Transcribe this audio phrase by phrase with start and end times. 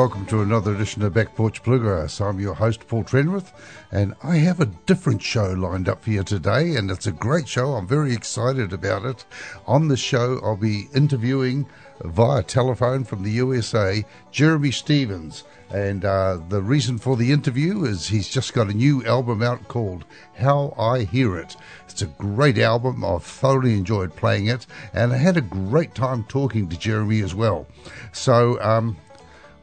[0.00, 2.22] Welcome to another edition of Back Porch Bluegrass.
[2.22, 3.52] I'm your host, Paul Trenwith,
[3.92, 7.46] and I have a different show lined up for you today, and it's a great
[7.46, 7.74] show.
[7.74, 9.26] I'm very excited about it.
[9.66, 11.66] On the show, I'll be interviewing
[12.02, 15.44] via telephone from the USA Jeremy Stevens.
[15.68, 19.68] And uh, the reason for the interview is he's just got a new album out
[19.68, 20.06] called
[20.38, 21.56] How I Hear It.
[21.90, 23.04] It's a great album.
[23.04, 27.34] I've thoroughly enjoyed playing it, and I had a great time talking to Jeremy as
[27.34, 27.66] well.
[28.12, 28.96] So, um,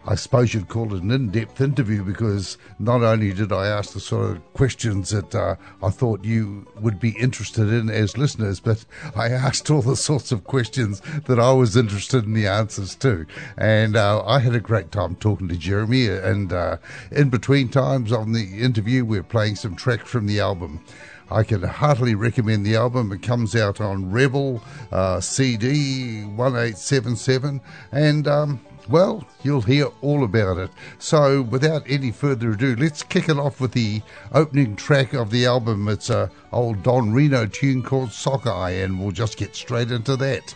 [0.09, 3.91] I suppose you'd call it an in depth interview because not only did I ask
[3.91, 8.61] the sort of questions that uh, I thought you would be interested in as listeners,
[8.61, 8.85] but
[9.17, 13.25] I asked all the sorts of questions that I was interested in the answers to.
[13.57, 16.07] And uh, I had a great time talking to Jeremy.
[16.07, 16.77] And uh,
[17.11, 20.85] in between times on the interview, we're playing some tracks from the album.
[21.29, 23.11] I can heartily recommend the album.
[23.11, 27.59] It comes out on Rebel uh, CD 1877.
[27.91, 28.25] And.
[28.25, 30.71] Um, well, you'll hear all about it.
[30.99, 34.01] So, without any further ado, let's kick it off with the
[34.33, 35.87] opening track of the album.
[35.87, 40.55] It's a old Don Reno tune called Sockeye, and we'll just get straight into that.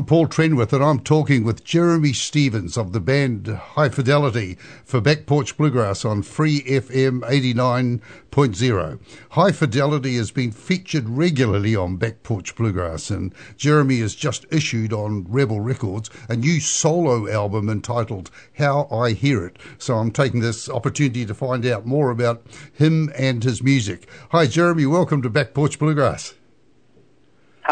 [0.00, 4.98] I'm Paul Trenwith, and I'm talking with Jeremy Stevens of the band High Fidelity for
[4.98, 8.98] Back Porch Bluegrass on Free FM 89.0.
[9.32, 14.94] High Fidelity has been featured regularly on Back Porch Bluegrass, and Jeremy has just issued
[14.94, 19.58] on Rebel Records a new solo album entitled How I Hear It.
[19.76, 22.42] So I'm taking this opportunity to find out more about
[22.72, 24.08] him and his music.
[24.30, 24.86] Hi, Jeremy.
[24.86, 26.32] Welcome to Back Porch Bluegrass.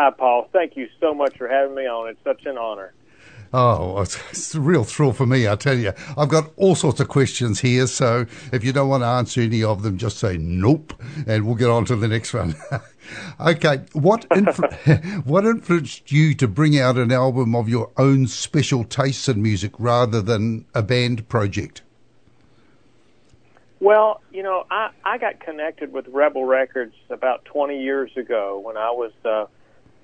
[0.00, 0.48] Hi, Paul.
[0.52, 2.08] Thank you so much for having me on.
[2.08, 2.94] It's such an honor.
[3.52, 5.92] Oh, it's, a real thrill for me, I tell you.
[6.16, 9.64] I've got all sorts of questions here, so if you don't want to answer any
[9.64, 10.94] of them, just say nope,
[11.26, 12.54] and we'll get on to the next one.
[13.40, 18.84] okay, what influ- what influenced you to bring out an album of your own special
[18.84, 21.82] tastes in music rather than a band project?
[23.80, 28.76] Well, you know, I, I got connected with Rebel Records about 20 years ago when
[28.76, 29.46] I was uh,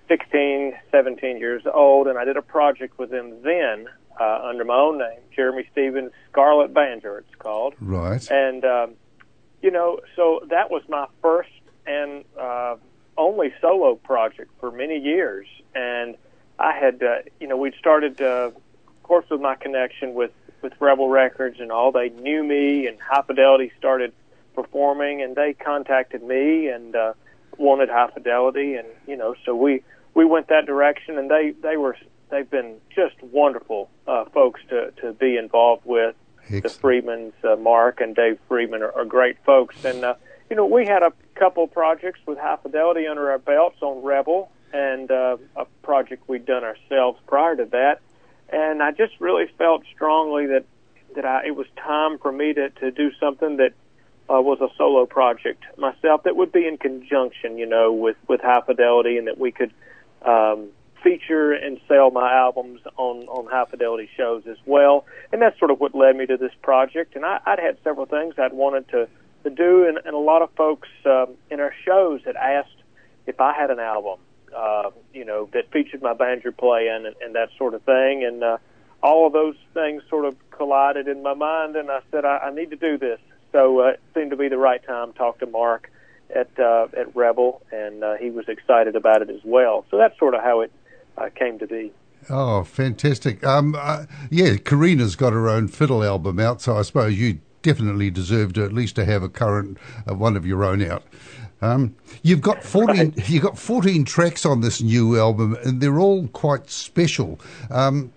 [0.09, 3.89] 16, 17 years old, and I did a project with them then
[4.21, 7.75] uh, under my own name, Jeremy Stevens Scarlet Banjo, it's called.
[7.81, 8.29] Right.
[8.31, 8.93] And, um,
[9.63, 11.51] you know, so that was my first
[11.87, 12.77] and uh,
[13.17, 15.47] only solo project for many years.
[15.75, 16.17] And
[16.59, 20.73] I had, uh, you know, we'd started, uh, of course, with my connection with, with
[20.81, 21.93] Rebel Records and all.
[21.93, 24.13] They knew me, and High Fidelity started
[24.55, 27.15] performing, and they contacted me and uh,
[27.59, 28.75] wanted High Fidelity.
[28.75, 29.83] And, you know, so we,
[30.15, 31.97] we went that direction, and they they were
[32.31, 36.15] they've been just wonderful uh, folks to to be involved with.
[36.45, 36.63] Excellent.
[36.63, 40.15] The Freelands, uh, Mark and Dave Freeland, are, are great folks, and uh,
[40.51, 44.51] you know we had a couple projects with High Fidelity under our belts on Rebel,
[44.73, 48.01] and uh, a project we'd done ourselves prior to that,
[48.51, 50.65] and I just really felt strongly that
[51.15, 53.73] that I, it was time for me to to do something that
[54.31, 58.41] uh, was a solo project myself that would be in conjunction, you know, with with
[58.41, 59.73] High Fidelity, and that we could
[60.23, 60.69] um,
[61.03, 65.05] feature and sell my albums on on high fidelity shows as well.
[65.33, 67.15] And that's sort of what led me to this project.
[67.15, 69.09] And I, I'd had several things I'd wanted to
[69.45, 72.71] to do, and, and a lot of folks um, in our shows had asked
[73.27, 74.19] if I had an album,
[74.57, 78.25] uh, you know, that featured my banjo playing and, and that sort of thing.
[78.25, 78.57] And uh,
[79.03, 82.55] all of those things sort of collided in my mind, and I said I, I
[82.55, 83.21] need to do this.
[83.55, 85.13] So uh, it seemed to be the right time.
[85.13, 85.89] Talk to Mark
[86.35, 89.87] at uh, at Rebel, and uh, he was excited about it as well.
[89.93, 90.73] So that's sort of how it
[91.17, 91.93] uh, came to be.
[92.29, 93.47] Oh, fantastic!
[93.47, 98.11] Um, uh, yeah, Corrina's got her own fiddle album out, so I suppose you definitely
[98.11, 99.79] deserve to at least to have a current
[100.11, 101.05] uh, one of your own out.
[101.63, 103.13] Um, you've got fourteen.
[103.17, 103.31] Right.
[103.31, 107.39] You've got fourteen tracks on this new album, and they're all quite special.
[107.71, 108.13] Um,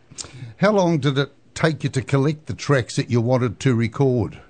[0.58, 4.42] how long did it take you to collect the tracks that you wanted to record?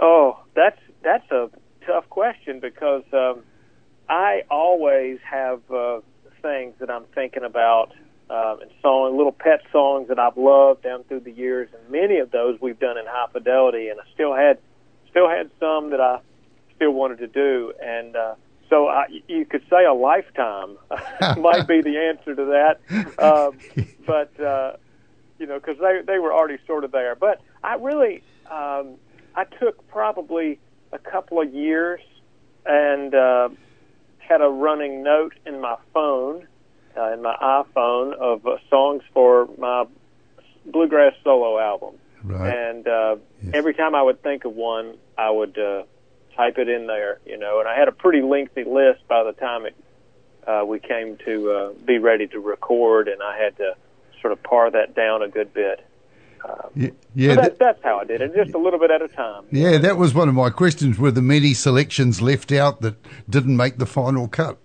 [0.00, 1.50] Oh, that's that's a
[1.86, 3.42] tough question because um,
[4.08, 6.00] I always have uh,
[6.40, 7.92] things that I'm thinking about
[8.30, 12.18] uh, and song, little pet songs that I've loved down through the years, and many
[12.18, 14.58] of those we've done in high fidelity, and I still had
[15.10, 16.20] still had some that I
[16.76, 18.34] still wanted to do, and uh,
[18.70, 20.78] so I, you could say a lifetime
[21.38, 23.58] might be the answer to that, um,
[24.06, 24.76] but uh,
[25.38, 28.94] you know, because they they were already sort of there, but I really um,
[29.34, 30.58] I took probably
[30.92, 32.00] a couple of years
[32.66, 33.48] and uh,
[34.18, 36.46] had a running note in my phone,
[36.96, 39.84] uh, in my iPhone, of uh, songs for my
[40.66, 41.94] bluegrass solo album.
[42.22, 42.54] Right.
[42.54, 43.54] And uh, yes.
[43.54, 45.84] every time I would think of one, I would uh,
[46.36, 47.60] type it in there, you know.
[47.60, 49.74] And I had a pretty lengthy list by the time it
[50.46, 53.76] uh, we came to uh, be ready to record, and I had to
[54.20, 55.84] sort of par that down a good bit.
[56.44, 59.02] Um, yeah, yeah so that, that's how I did it, just a little bit at
[59.02, 59.44] a time.
[59.50, 60.98] Yeah, that was one of my questions.
[60.98, 62.96] Were the many selections left out that
[63.28, 64.58] didn't make the final cut?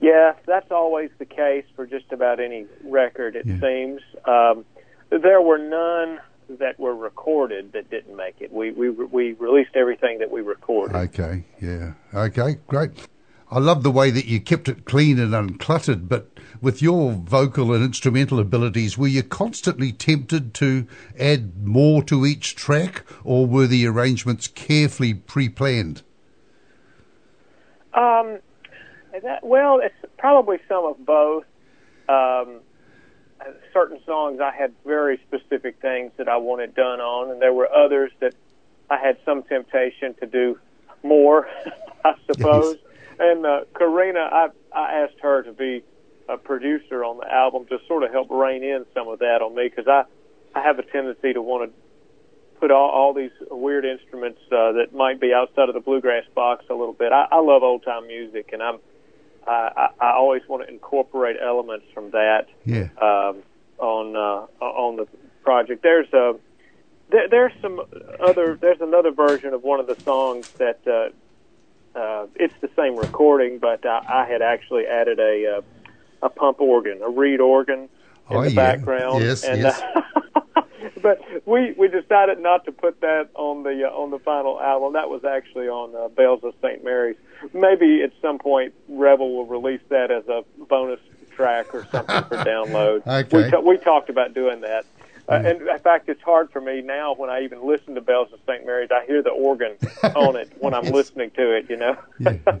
[0.00, 3.36] Yeah, that's always the case for just about any record.
[3.36, 3.60] It yeah.
[3.60, 4.64] seems um,
[5.10, 6.20] there were none
[6.58, 8.52] that were recorded that didn't make it.
[8.52, 10.94] We we we released everything that we recorded.
[10.94, 12.90] Okay, yeah, okay, great.
[13.54, 16.26] I love the way that you kept it clean and uncluttered, but
[16.60, 22.56] with your vocal and instrumental abilities, were you constantly tempted to add more to each
[22.56, 26.02] track, or were the arrangements carefully pre-planned?
[27.92, 28.40] Um,
[29.22, 31.44] that, well, it's probably some of both.
[32.08, 32.58] Um,
[33.72, 37.72] certain songs I had very specific things that I wanted done on, and there were
[37.72, 38.34] others that
[38.90, 40.58] I had some temptation to do
[41.04, 41.46] more,
[42.04, 42.78] I suppose.
[42.82, 42.93] Yes.
[43.18, 45.82] And uh, Corrina, I I asked her to be
[46.28, 49.54] a producer on the album to sort of help rein in some of that on
[49.54, 50.04] me because I
[50.58, 54.94] I have a tendency to want to put all, all these weird instruments uh, that
[54.94, 57.12] might be outside of the bluegrass box a little bit.
[57.12, 58.78] I, I love old time music, and I'm
[59.46, 62.88] I, I, I always want to incorporate elements from that Yeah.
[63.00, 63.42] um,
[63.78, 65.06] on uh, on the
[65.42, 65.82] project.
[65.82, 66.36] There's a
[67.10, 67.80] there, there's some
[68.20, 71.10] other there's another version of one of the songs that uh,
[71.94, 76.60] uh, it's the same recording, but I, I had actually added a uh, a pump
[76.60, 77.80] organ, a reed organ
[78.30, 78.76] in Oh, the yeah.
[78.76, 79.22] background.
[79.22, 79.80] Yes, and, yes.
[79.80, 80.62] Uh,
[81.02, 84.94] but we we decided not to put that on the uh, on the final album.
[84.94, 86.82] That was actually on uh, Bells of St.
[86.84, 87.16] Mary's.
[87.52, 91.00] Maybe at some point Rebel will release that as a bonus
[91.36, 93.06] track or something for download.
[93.06, 93.44] Okay.
[93.44, 94.86] We, ta- we talked about doing that.
[95.28, 98.28] Uh, and in fact, it's hard for me now when I even listen to Bells
[98.32, 98.66] of St.
[98.66, 98.90] Mary's.
[98.90, 99.76] I hear the organ
[100.14, 100.94] on it when I'm Yes.
[100.94, 101.96] listening to it, you know.
[102.18, 102.32] Yeah.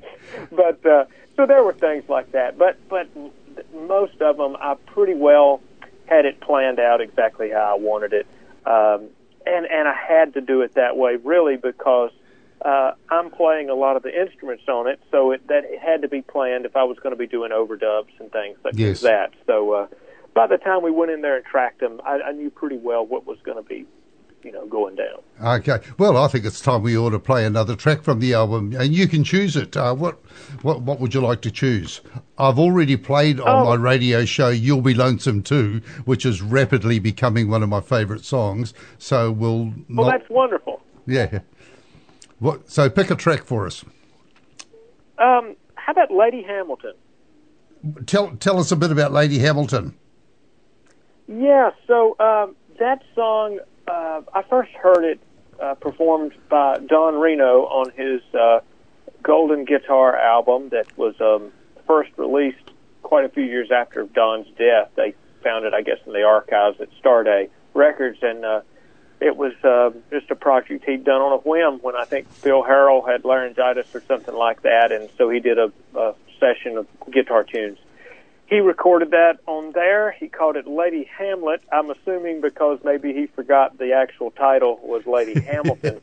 [0.50, 1.04] but uh,
[1.36, 2.56] so there were things like that.
[2.58, 3.08] But but
[3.74, 5.60] most of them, I pretty well
[6.06, 8.26] had it planned out exactly how I wanted it,
[8.66, 9.08] um,
[9.46, 12.10] and and I had to do it that way really because
[12.64, 16.00] uh, I'm playing a lot of the instruments on it, so it, that it had
[16.02, 19.00] to be planned if I was going to be doing overdubs and things like Yes.
[19.02, 19.32] that.
[19.46, 19.86] So uh,
[20.34, 23.06] by the time we went in there and tracked them, I, I knew pretty well
[23.06, 23.86] what was going to be,
[24.42, 25.20] you know, going down.
[25.60, 25.78] Okay.
[25.98, 28.92] Well, I think it's time we ought to play another track from the album, and
[28.94, 29.76] you can choose it.
[29.76, 30.18] Uh, what,
[30.62, 32.00] what, what would you like to choose?
[32.38, 33.64] I've already played on Oh.
[33.64, 38.24] my radio show "You'll Be Lonesome Too," which is rapidly becoming one of my favourite
[38.24, 38.74] songs.
[38.98, 40.82] So we'll Well, not, that's wonderful.
[41.06, 41.40] yeah.
[42.40, 42.68] What?
[42.70, 43.84] So pick a track for us.
[45.18, 46.94] Um, how about Lady Hamilton?
[48.06, 49.94] Tell tell us a bit about Lady Hamilton.
[51.26, 55.20] Yeah, so um, that song, uh, I first heard it
[55.60, 58.60] uh, performed by Don Reno on his uh,
[59.22, 61.52] Golden Guitar album that was um,
[61.86, 62.70] first released
[63.02, 64.90] quite a few years after Don's death.
[64.96, 68.60] They found it, I guess, in the archives at Starday Records, and uh,
[69.20, 72.62] it was uh, just a project he'd done on a whim when I think Bill
[72.62, 76.86] Harrell had laryngitis or something like that, and so he did a, a session of
[77.10, 77.78] guitar tunes
[78.46, 80.12] he recorded that on there.
[80.12, 81.62] He called it Lady Hamlet.
[81.72, 86.00] I'm assuming because maybe he forgot the actual title was Lady Hamilton.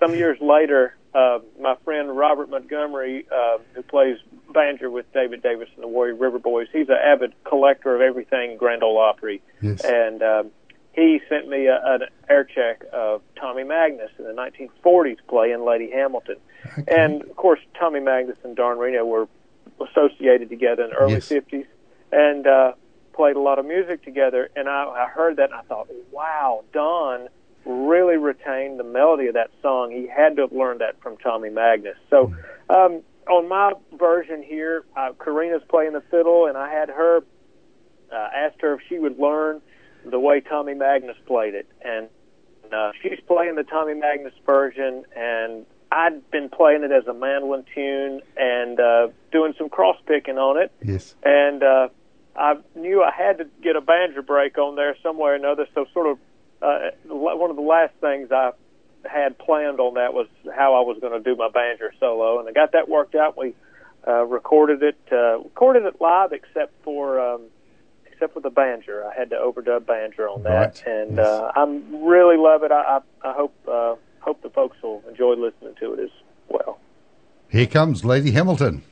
[0.00, 4.18] Some years later, uh, my friend Robert Montgomery, uh, who plays
[4.52, 8.56] banjo with David Davis and the Warrior River Boys, he's an avid collector of everything
[8.56, 9.80] Grand Ole Opry, Yes.
[9.84, 10.50] and um,
[10.92, 15.90] he sent me a, an air check of Tommy Magness in the 1940s playing Lady
[15.90, 16.36] Hamilton.
[16.88, 19.28] And of course, Tommy Magness and Don Reno were
[19.80, 21.28] associated together in the early Yes.
[21.28, 21.66] 50s
[22.12, 22.72] and uh,
[23.14, 24.50] played a lot of music together.
[24.56, 27.28] And I, I heard that and I thought, wow, Don
[27.64, 29.90] really retained the melody of that song.
[29.90, 31.96] He had to have learned that from Tommy Magness.
[32.10, 32.34] So
[32.68, 37.20] um, on my version here, uh, Corrina's playing the fiddle, and I had her
[38.12, 39.62] uh, asked her if she would learn
[40.04, 42.08] the way Tommy Magness played it, and
[42.72, 47.64] uh, she's playing the Tommy Magnus version, and I'd been playing it as a mandolin
[47.74, 51.14] tune and uh, doing some cross picking on it, Yes.
[51.22, 51.88] and uh,
[52.36, 55.66] I knew I had to get a banjo break on there somewhere or another.
[55.74, 56.18] So, sort of,
[56.60, 58.50] uh, one of the last things I
[59.04, 62.48] had planned on that was how I was going to do my banjo solo, and
[62.48, 63.36] I got that worked out.
[63.38, 63.54] We
[64.08, 67.42] uh, recorded it, uh, recorded it live, except for um,
[68.10, 69.08] except for the banjo.
[69.08, 71.26] I had to overdub banjo on that, Right, and yes.
[71.26, 72.72] uh, I'm really love it.
[72.72, 73.94] I, I, I hope uh,
[74.24, 76.10] hope the folks will enjoy listening to it as
[76.48, 76.78] well.
[77.50, 78.82] Here comes Lady Hamilton.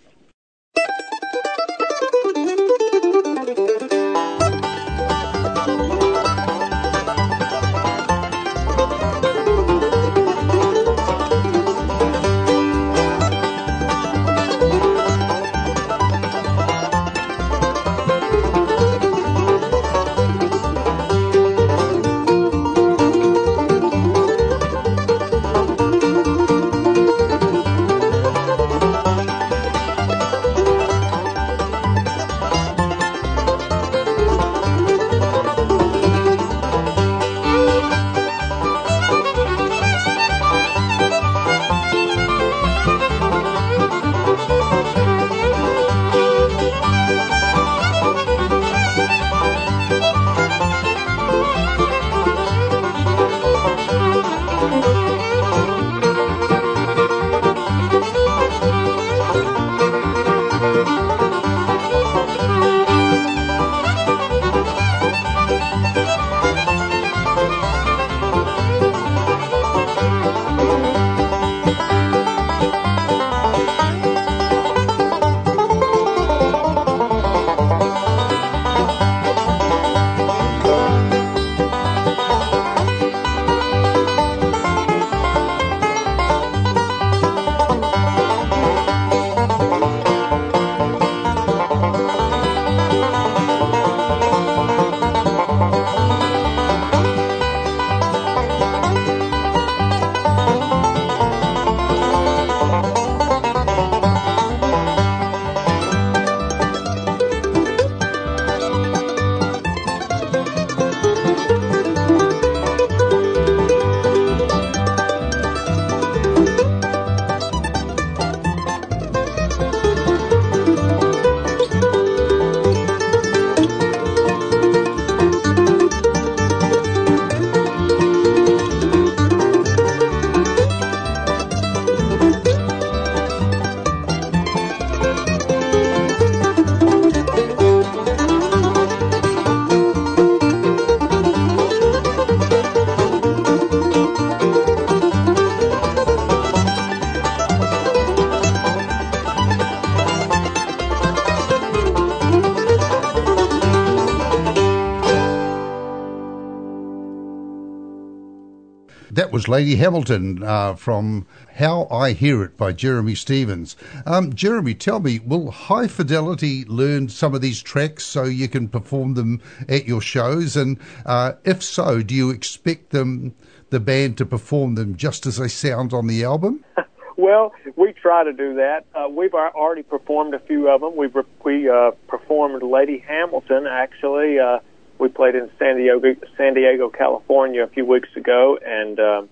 [159.12, 161.26] That was Lady Hamilton uh, from
[161.56, 163.76] How I Hear It by Jeremy Stevens.
[164.06, 168.68] Um, Jeremy, tell me, will High Fidelity learn some of these tracks so you can
[168.68, 170.56] perform them at your shows?
[170.56, 173.34] And uh, if so, do you expect them,
[173.68, 176.64] the band, to perform them just as they sound on the album?
[177.18, 178.86] Well, we try to do that.
[178.94, 180.96] Uh, we've already performed a few of them.
[180.96, 181.14] We've
[181.44, 183.66] we uh, performed Lady Hamilton.
[183.66, 184.60] Actually, uh,
[185.02, 189.22] we played in San Diego, San Diego, California, a few weeks ago, and uh,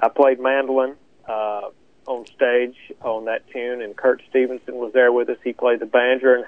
[0.00, 0.96] I played mandolin
[1.28, 1.70] uh,
[2.08, 3.80] on stage on that tune.
[3.80, 5.36] And Kurt Stevenson was there with us.
[5.44, 6.46] He played the banjo, and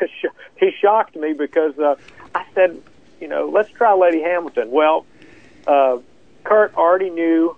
[0.56, 1.96] he shocked me because uh,
[2.36, 2.80] I said,
[3.20, 4.70] you know, let's try Lady Hamilton.
[4.70, 5.06] Well,
[5.66, 5.98] uh,
[6.44, 7.56] Kurt already knew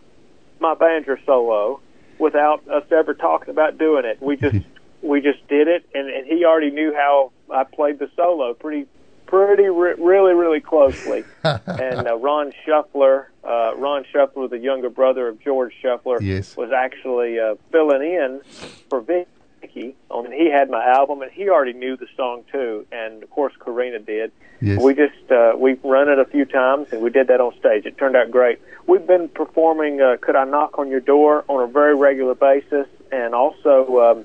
[0.59, 1.81] my banjo solo
[2.19, 4.23] without us ever talking about doing it.
[4.23, 4.65] We just
[5.03, 8.87] we just did it, and, and he already knew how I played the solo pretty
[9.27, 11.25] pretty re- really really closely.
[11.45, 16.57] and uh, Ron Shuffler, uh, Ron Shuffler, the younger brother of George Shuffler, yes.
[16.57, 18.41] was actually uh, filling in
[18.89, 19.97] for Vicky.
[20.11, 22.87] On he had my album, and he already knew the song too.
[22.93, 24.33] And of course, Corrina did.
[24.61, 24.81] Yes.
[24.81, 27.85] We just uh, we've run it a few times, and we did that on stage.
[27.85, 28.61] It turned out great.
[28.87, 32.87] We've been performing uh, "Could I Knock on Your Door" on a very regular basis,
[33.13, 34.25] and also um,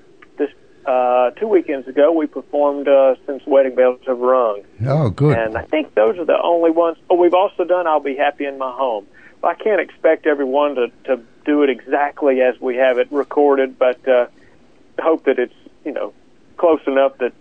[0.85, 5.37] uh, two weekends ago we performed uh, "Since Wedding Bells Have Rung." Oh, good.
[5.37, 6.97] And I think those are the only ones.
[7.09, 9.07] Oh, we've also done "I'll Be Happy in My Home."
[9.43, 14.07] I can't expect everyone to to do it exactly as we have it recorded, but
[14.07, 14.27] uh,
[14.99, 16.13] hope that it's you know
[16.57, 17.33] close enough that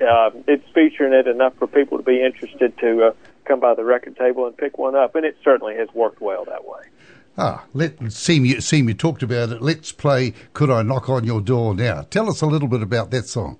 [0.00, 3.12] uh, it's featuring it enough for people to be interested to uh,
[3.44, 6.44] come by the record table and pick one up, and it certainly has worked well
[6.44, 6.80] that way.
[7.38, 9.60] Ah, let seem you seem you talked about it.
[9.60, 10.32] Let's play.
[10.54, 12.02] Could I knock on your door now?
[12.02, 13.58] Tell us a little bit about that song.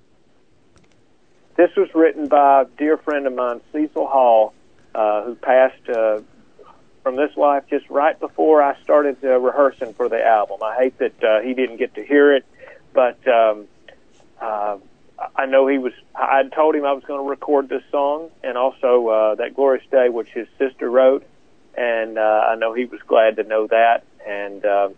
[1.56, 4.54] This was written by a dear friend of mine, Cecil Hall,
[4.94, 6.20] uh, who passed uh,
[7.02, 10.62] from this life just right before I started uh, rehearsing for the album.
[10.62, 12.44] I hate that uh, he didn't get to hear it,
[12.92, 13.66] but um,
[14.40, 14.78] uh,
[15.34, 15.92] I know he was.
[16.14, 19.84] I told him I was going to record this song, and also uh, that "Glorious
[19.90, 21.26] Day," which his sister wrote,
[21.76, 24.04] and uh, I know he was glad to know that.
[24.26, 24.88] And uh,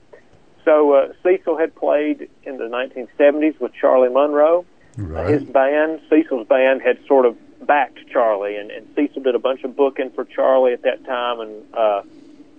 [0.64, 4.64] so uh, Cecil had played in the 1970s with Charlie Monroe.
[4.97, 5.29] Right.
[5.29, 7.37] His band, Cecil's band, had sort of
[7.67, 11.41] backed Charlie, and, and Cecil did a bunch of booking for Charlie at that time.
[11.41, 12.03] And uh,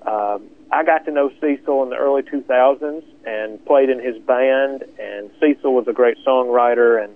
[0.04, 0.40] uh,
[0.72, 4.84] I got to know Cecil in the early 2000s and played in his band.
[5.00, 7.14] And Cecil was a great songwriter and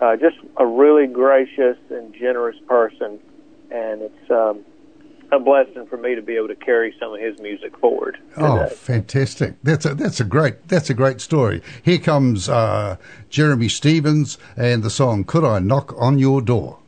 [0.00, 3.18] uh, just a really gracious and generous person,
[3.70, 4.64] and it's um,
[5.32, 8.18] a blessing for me to be able to carry some of his music forward.
[8.36, 9.54] Oh, fantastic!
[9.62, 11.62] That's a that's a great that's a great story.
[11.82, 12.96] Here comes uh,
[13.30, 16.78] Jeremy Stevens and the song "Could I Knock on Your Door."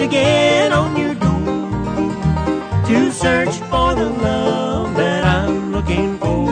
[0.00, 6.46] Again on your door to search for the love that I'm looking for?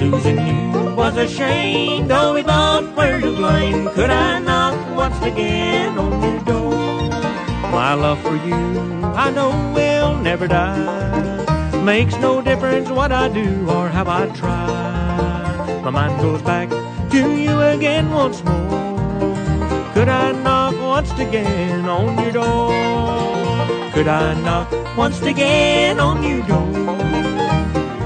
[0.00, 3.88] Losing you was a shame, though we both were to blame.
[3.90, 7.08] Could I knock once again on your door?
[7.70, 8.54] My love for you,
[9.14, 11.82] I know will never die.
[11.84, 15.80] Makes no difference what I do or how I try.
[15.82, 16.70] My mind goes back
[17.10, 18.95] to you again once more.
[20.06, 22.70] Could I knock once again on your door?
[23.92, 26.96] Could I knock once again on your door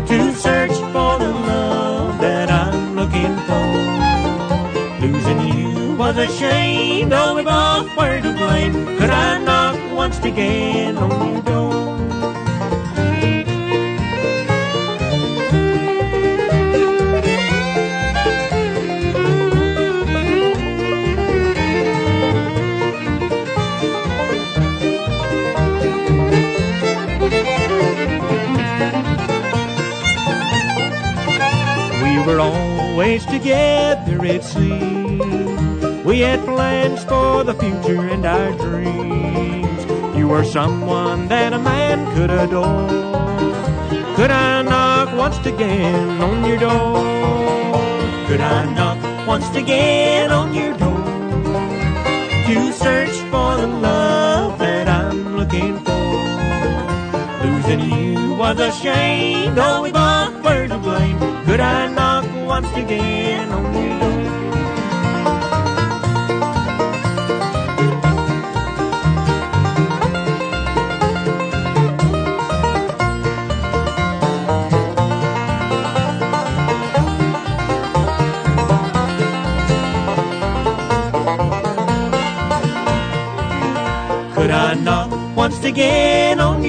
[0.06, 5.06] to search for the love that I'm looking for?
[5.06, 8.72] Losing you was a shame, though we both were to blame.
[8.96, 12.09] Could I knock once again on your door?
[32.20, 36.04] We were always together, it seemed.
[36.04, 39.86] We had plans for the future and our dreams.
[40.14, 42.88] You were someone that a man could adore.
[44.16, 46.98] Could I knock once again on your door?
[48.28, 51.04] Could I knock once again on your door
[52.46, 56.10] to search for the love that I'm looking for?
[57.46, 61.18] Losing you was a shame, though we both were to blame.
[61.46, 61.88] Could I
[84.34, 86.59] could I knock once again on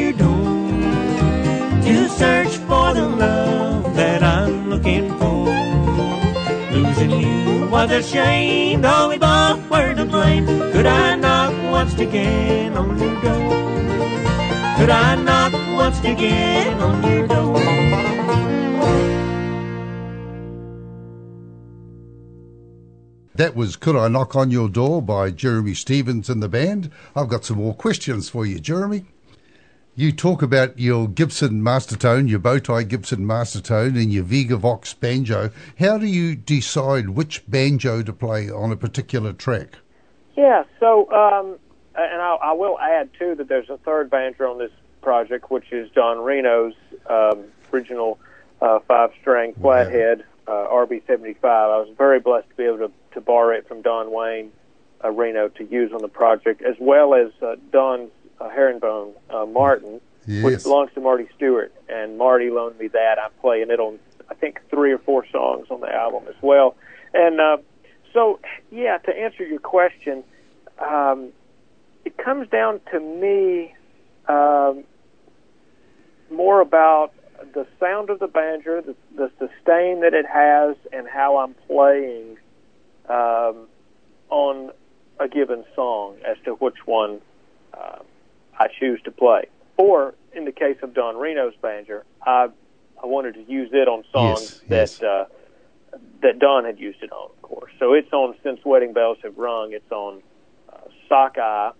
[7.81, 10.45] was a shame, though we both were to blame.
[10.45, 13.49] Could I knock once again on your door?
[14.77, 17.59] Could I knock once again on your door?
[23.33, 26.91] That was Could I Knock on Your Door by Jeremy Stevens and the band.
[27.15, 29.05] I've got some more questions for you, Jeremy.
[30.01, 35.51] You talk about your Gibson Mastertone, your Bowtie Gibson Mastertone, and your Vega Vox banjo.
[35.77, 39.77] How do you decide which banjo to play on a particular track?
[40.35, 41.59] Yeah, so, um,
[41.93, 44.71] and I, I will add, too, that there's a third banjo on this
[45.03, 46.73] project, which is Don Reno's
[47.07, 48.17] um, original
[48.59, 51.43] uh, five string flathead uh, RB75.
[51.43, 54.51] I was very blessed to be able to, to borrow it from Don Wayne
[55.03, 58.09] uh, Reno to use on the project, as well as uh, Don's
[58.41, 60.01] uh, herringbone uh, Martin,
[60.43, 61.73] which belongs to Marty Stuart.
[61.89, 63.17] And Marty loaned me that.
[63.23, 63.99] I'm playing it on,
[64.29, 66.75] I think, three or four songs on the album as well.
[67.13, 67.57] And uh,
[68.13, 68.39] so,
[68.71, 70.23] yeah, to answer your question,
[70.79, 71.29] um,
[72.05, 73.73] it comes down to me
[74.27, 74.83] um,
[76.31, 77.13] more about
[77.53, 82.37] the sound of the banjo, the, the sustain that it has, and how I'm playing
[83.09, 83.67] um,
[84.29, 84.71] on
[85.19, 87.21] a given song as to which one
[87.73, 87.99] uh,
[88.59, 89.45] I choose to play.
[89.77, 92.49] Or in the case of Don Reno's banjo, I
[93.01, 94.97] I wanted to use it on songs Yes, yes.
[94.99, 95.25] that uh,
[96.21, 97.71] that Don had used it on, of course.
[97.79, 99.73] So it's on Since Wedding Bells Have Rung.
[99.73, 100.21] It's on
[100.71, 100.77] uh,
[101.09, 101.71] Sockeye.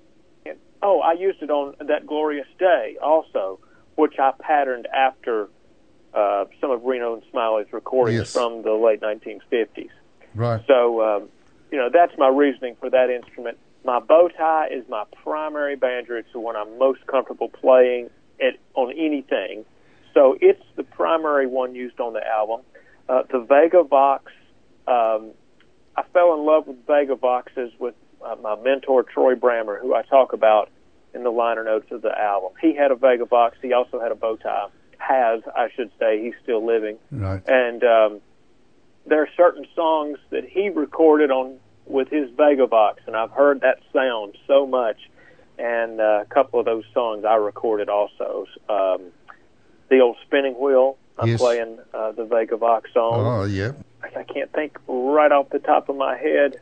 [0.45, 3.59] And, oh, I used it on That Glorious Day also,
[3.95, 5.47] which I patterned after
[6.13, 8.33] uh, some of Reno and Smiley's recordings Yes.
[8.33, 9.89] from the late 1950s.
[10.33, 10.61] Right.
[10.67, 11.29] So, um,
[11.71, 13.57] you know, that's my reasoning for that instrument.
[13.83, 16.15] My bow tie is my primary banjo.
[16.15, 19.65] It's the one I'm most comfortable playing it on anything.
[20.13, 22.61] So it's the primary one used on the album.
[23.09, 24.31] Uh, the Vega Vox,
[24.87, 25.31] um,
[25.95, 30.03] I fell in love with Vega Voxes with uh, my mentor Troy Brammer, who I
[30.03, 30.69] talk about
[31.13, 32.51] in the liner notes of the album.
[32.61, 33.57] He had a Vega Vox.
[33.61, 34.67] He also had a bow tie.
[34.97, 37.41] Has I should say he's still living Right.
[37.47, 38.21] and um,
[39.07, 43.61] there are certain songs that he recorded on with his Vega Vox, and I've heard
[43.61, 44.97] that sound so much.
[45.57, 48.45] And uh, a couple of those songs I recorded also.
[48.69, 49.11] Um,
[49.89, 51.39] the old spinning wheel, I'm Yes.
[51.39, 53.19] playing uh, the Vega Vox song.
[53.25, 53.73] Oh, yeah.
[54.01, 56.57] I I can't think right off the top of my head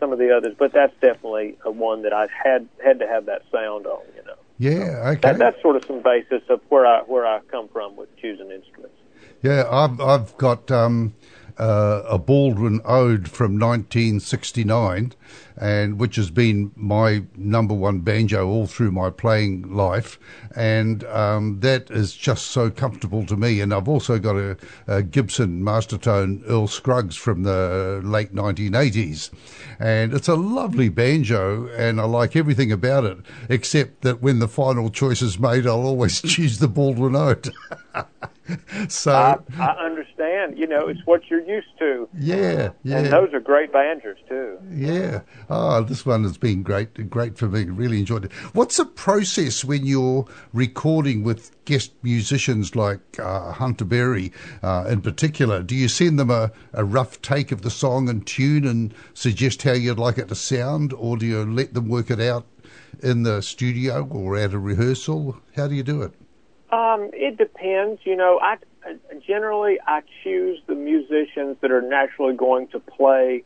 [0.00, 3.26] some of the others, but that's definitely a one that I had had to have
[3.26, 4.02] that sound on.
[4.16, 5.20] You know, Yeah, okay.
[5.22, 8.50] that, that's sort of some basis of where I where I come from with choosing
[8.50, 8.96] instruments.
[9.42, 11.14] Yeah, I've I've got um,
[11.58, 15.12] uh, a Baldwin Ode from 1969,
[15.56, 20.18] and which has been my number one banjo all through my playing life,
[20.56, 23.60] and um, that is just so comfortable to me.
[23.60, 29.30] And I've also got a, a Gibson Mastertone Earl Scruggs from the late 1980s,
[29.78, 34.48] and it's a lovely banjo, and I like everything about it, except that when the
[34.48, 37.52] final choice is made, I'll always choose the Baldwin Ode.
[38.88, 39.12] so.
[39.12, 40.13] I, I understand.
[40.56, 42.08] You know, it's what you're used to.
[42.16, 44.58] Yeah, yeah, And those are great banjos too.
[44.70, 45.20] yeah.
[45.50, 47.64] Oh, this one has been great, great for me.
[47.64, 48.32] Really enjoyed it.
[48.52, 54.32] What's the process when you're recording with guest musicians like uh, Hunter Berry,
[54.62, 55.62] uh, in particular?
[55.62, 59.62] Do you send them a, a rough take of the song and tune and suggest
[59.62, 62.46] how you'd like it to sound, or do you let them work it out
[63.02, 65.36] in the studio or at a rehearsal?
[65.56, 66.12] How do you do it?
[66.70, 68.00] Um, it depends.
[68.04, 68.56] You know, I
[69.26, 73.44] generally I choose the musicians that are naturally going to play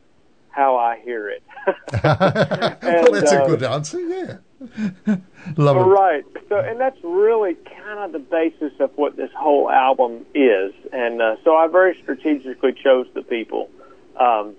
[0.51, 1.43] how I hear it.
[1.67, 4.01] well, that's uh, a good answer.
[4.01, 4.37] Yeah,
[5.57, 5.81] love it.
[5.81, 6.25] Right.
[6.49, 10.73] So, and that's really kind of the basis of what this whole album is.
[10.93, 13.71] And uh, so, I very strategically chose the people.
[14.19, 14.57] Um,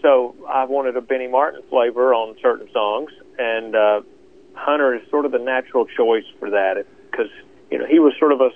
[0.00, 4.00] so, I wanted a Benny Martin flavor on certain songs, and uh,
[4.54, 7.30] Hunter is sort of the natural choice for that because
[7.70, 8.50] you know he was sort of a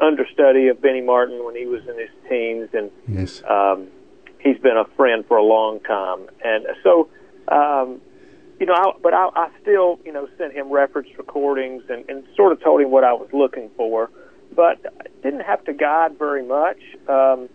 [0.00, 3.42] understudy of Benny Martin when he was in his teens, and Yes.
[3.48, 3.88] um,
[4.38, 7.08] he's been a friend for a long time, and so
[7.48, 8.00] um,
[8.60, 12.24] you know, I, but I, I still you know sent him reference recordings and, and
[12.36, 14.10] sort of told him what I was looking for,
[14.54, 16.78] but I didn't have to guide very much.
[17.08, 17.48] Um,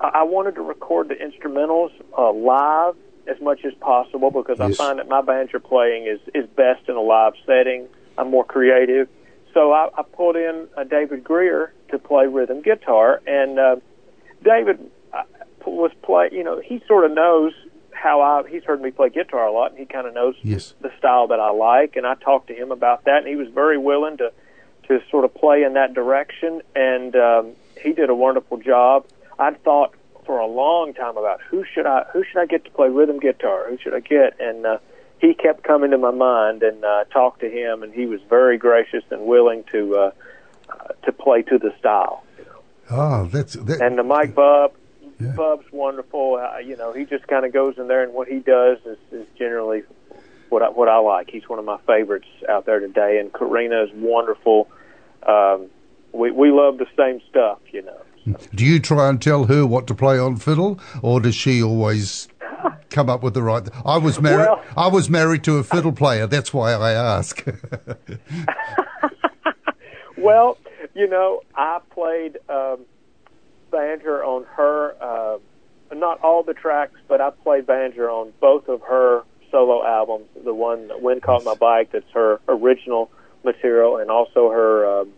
[0.00, 4.72] I, I wanted to record the instrumentals uh, live as much as possible because I
[4.72, 7.86] find that my banjo playing is is best in a live setting.
[8.18, 9.08] I'm more creative.
[9.54, 13.76] So I, I pulled in uh, David Grier to play rhythm guitar, and uh,
[14.42, 14.78] David
[15.12, 15.22] uh,
[15.66, 16.28] was play.
[16.32, 17.52] You know, he sort of knows
[17.92, 20.74] how I he's heard me play guitar a lot, and he kind of knows Yes.
[20.80, 21.96] the style that I like.
[21.96, 24.32] And I talked to him about that, and he was very willing to
[24.88, 26.62] to sort of play in that direction.
[26.74, 29.04] And um, he did a wonderful job.
[29.38, 29.94] I thought
[30.26, 33.18] for a long time about who should I who should I get to play rhythm
[33.18, 33.68] guitar?
[33.68, 34.38] Who should I get?
[34.40, 34.78] And uh,
[35.20, 38.56] he kept coming to my mind, and uh, talked to him, and he was very
[38.58, 40.10] gracious and willing to uh,
[40.70, 42.24] uh, to play to the style.
[42.90, 43.80] Ah, that's that.
[43.80, 44.72] And the Mike Bub,
[45.20, 45.32] Yeah.
[45.32, 46.36] Bub's wonderful.
[46.36, 48.98] Uh, you know, he just kind of goes in there, and what he does is,
[49.12, 49.82] is generally
[50.48, 51.30] what I, what I like.
[51.30, 53.18] He's one of my favorites out there today.
[53.20, 54.68] And Corrina is wonderful.
[55.26, 55.66] Um,
[56.12, 58.00] we we love the same stuff, you know.
[58.54, 62.28] Do you try and tell her what to play on fiddle, or does she always
[62.90, 63.66] come up with the right?
[63.84, 64.46] I was married.
[64.46, 66.26] Well- I was married to a fiddle player.
[66.26, 67.44] That's why I ask.
[70.16, 70.58] Well,
[70.94, 72.80] you know, I played um,
[73.70, 74.94] banjo on her.
[75.00, 75.38] Uh,
[75.94, 80.26] not all the tracks, but I played banjo on both of her solo albums.
[80.44, 83.10] The one "Wind Caught My Bike" that's her original
[83.44, 85.00] material, and also her.
[85.00, 85.12] Um,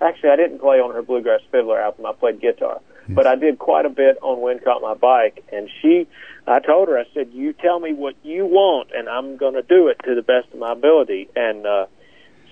[0.00, 2.04] actually, I didn't play on her Bluegrass Fiddler album.
[2.06, 5.68] I played guitar, but I did quite a bit on "Wind Caught My Bike." And
[5.80, 6.06] she,
[6.46, 9.62] I told her, I said, "You tell me what you want, and I'm going to
[9.62, 11.86] do it to the best of my ability." And uh,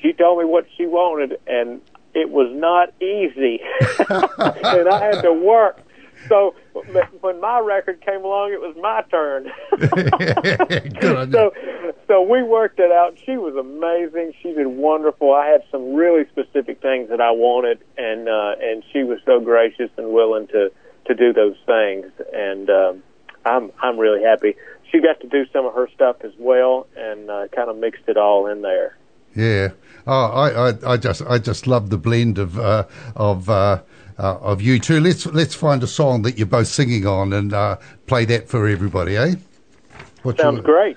[0.01, 1.81] she told me what she wanted, and
[2.15, 3.61] it was not easy,
[4.09, 5.79] and I had to work.
[6.29, 6.55] So
[7.21, 9.51] when my record came along, it was my turn.
[11.33, 11.53] So,
[12.07, 13.17] so we worked it out.
[13.25, 14.33] She was amazing.
[14.43, 15.33] She did wonderful.
[15.33, 19.41] I had some really specific things that I wanted, and uh, and she was so
[19.41, 20.71] gracious and willing to
[21.07, 22.07] to do those things.
[22.33, 23.03] And um,
[23.45, 24.57] I'm I'm really happy.
[24.91, 28.09] She got to do some of her stuff as well, and uh, kind of mixed
[28.09, 28.97] it all in there.
[29.35, 29.71] Yeah.
[30.07, 33.51] Oh, I, I, I just, I just love the blend of, uh, of,
[34.19, 35.01] uh, of you two.
[35.01, 37.77] Let's, let's find a song that you're both singing on and uh,
[38.07, 39.35] play that for everybody, eh?
[40.23, 40.97] What Sounds you- great.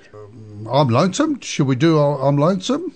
[0.69, 1.39] I'm lonesome.
[1.39, 2.93] Should we do uh, I'm lonesome?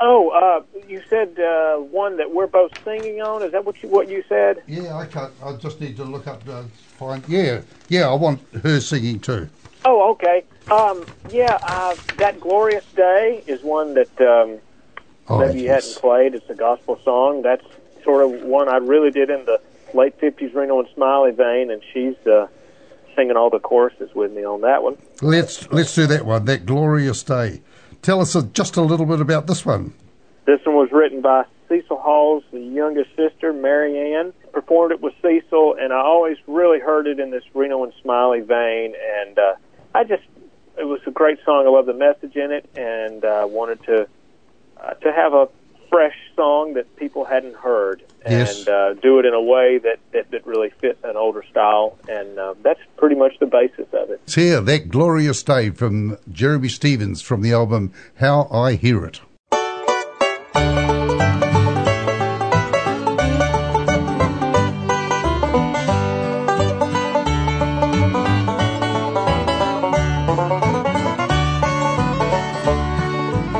[0.00, 3.42] Oh, uh, you said uh, one that we're both singing on.
[3.42, 4.62] Is that what you what you said?
[4.66, 5.32] Yeah, I can't.
[5.44, 6.42] I just need to look up.
[6.48, 6.62] Uh,
[6.98, 7.22] find.
[7.28, 8.08] Yeah, yeah.
[8.08, 9.48] I want her singing too.
[9.84, 10.44] Oh, okay.
[10.70, 14.58] Um, yeah, uh, that glorious day is one that um,
[15.28, 15.86] Oh, maybe you yes.
[15.94, 16.34] hadn't played.
[16.34, 17.42] It's a gospel song.
[17.42, 17.64] That's
[18.02, 19.60] sort of one I really did in the
[19.94, 22.46] late '50s Reno and Smiley vein, and she's uh,
[23.16, 24.96] singing all the choruses with me on that one.
[25.22, 26.44] Let's let's do that one.
[26.44, 27.62] That glorious day.
[28.02, 29.92] Tell us just a little bit about this one.
[30.46, 34.32] This one was written by Cecil Hall's the youngest sister, Mary Ann.
[34.52, 38.40] Performed it with Cecil, and I always really heard it in this Reno and Smiley
[38.40, 38.94] vein.
[39.22, 39.54] And uh,
[39.94, 40.24] I just,
[40.76, 41.66] it was a great song.
[41.66, 44.08] I love the message in it, and uh, wanted to
[44.78, 45.48] uh, to have a
[46.40, 48.60] song that people hadn't heard, Yes.
[48.60, 51.98] and uh, do it in a way that that, that really fit an older style.
[52.08, 54.20] And uh, that's pretty much the basis of it.
[54.24, 54.60] It's here.
[54.62, 59.20] That glorious day from Jeremy Stevens from the album How I Hear It.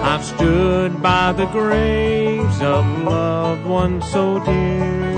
[0.03, 2.30] I've stood by the graves
[2.81, 5.15] of loved ones so dear.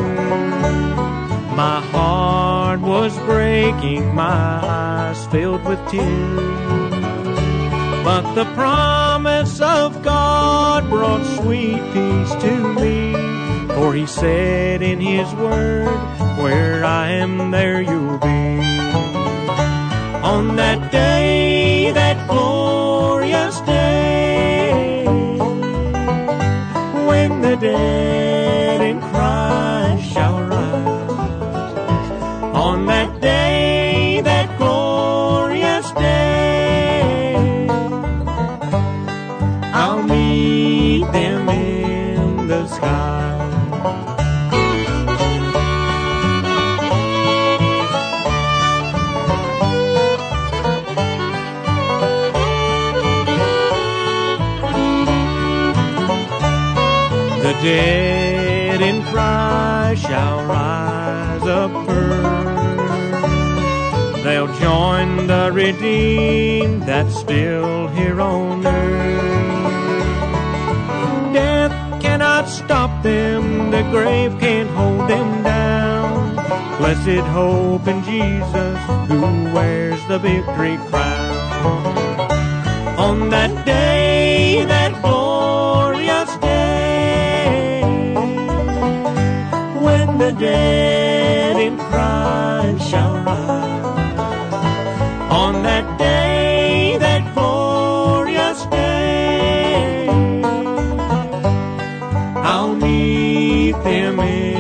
[1.55, 6.91] My heart was breaking, my eyes filled with tears.
[8.09, 13.13] But the promise of God brought sweet peace to me.
[13.77, 16.01] For he said in his word,
[16.43, 18.59] Where I am, there you'll be.
[20.35, 23.82] On that day, that glorious day,
[27.63, 28.32] when
[57.63, 62.23] dead in Christ shall rise up first.
[64.25, 69.23] They'll join the redeemed that's still here on earth.
[71.33, 76.35] Death cannot stop them, the grave can't hold them down.
[76.79, 79.21] Blessed hope in Jesus who
[79.55, 81.93] wears the victory crown.
[82.99, 83.92] On that day,
[90.43, 94.19] dead in Christ shall rise.
[95.31, 100.09] On that day, that glorious day,
[102.51, 104.52] I'll meet them in.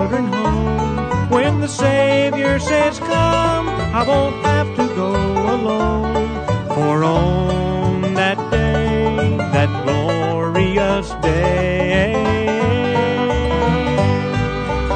[0.00, 1.28] Children home.
[1.28, 5.12] When the Savior says, Come, I won't have to go
[5.56, 6.28] alone.
[6.74, 12.14] For on that day, that glorious day,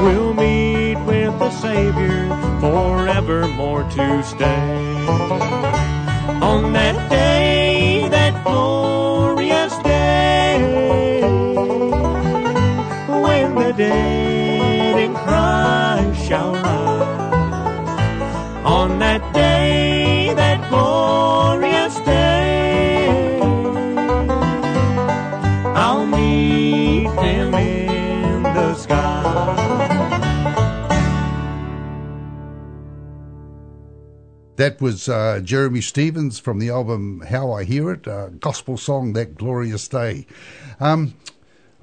[0.02, 2.28] we'll meet with the Savior
[2.60, 5.06] forevermore to stay.
[6.50, 6.93] On that
[34.64, 39.12] That was uh, Jeremy Stephens from the album How I Hear It, uh, gospel song
[39.12, 40.26] That Glorious Day.
[40.80, 41.12] Um,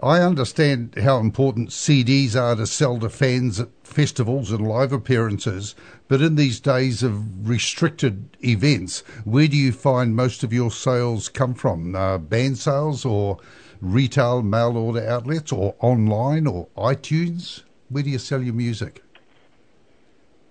[0.01, 5.75] I understand how important CDs are to sell to fans at festivals and live appearances,
[6.07, 11.29] but in these days of restricted events, where do you find most of your sales
[11.29, 11.95] come from?
[11.95, 13.37] Uh, band sales or
[13.79, 17.61] retail mail order outlets or online or iTunes?
[17.89, 19.03] Where do you sell your music?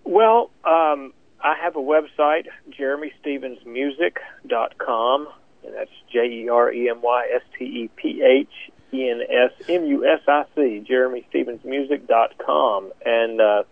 [0.05, 2.48] Well, um, I have a website,
[2.79, 5.29] jeremystephensmusic.com,
[5.64, 9.22] and that's J E R E M Y S T E P H E N
[9.29, 12.92] S M U S I C, jeremystephensmusic.com.
[13.05, 13.64] And uh,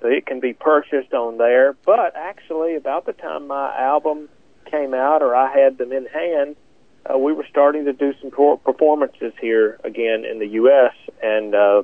[0.00, 1.76] so it can be purchased on there.
[1.84, 4.28] But actually, about the time my album
[4.70, 6.56] came out or I had them in hand,
[7.08, 11.54] uh, we were starting to do some per- performances here again in the U.S., and
[11.54, 11.82] uh,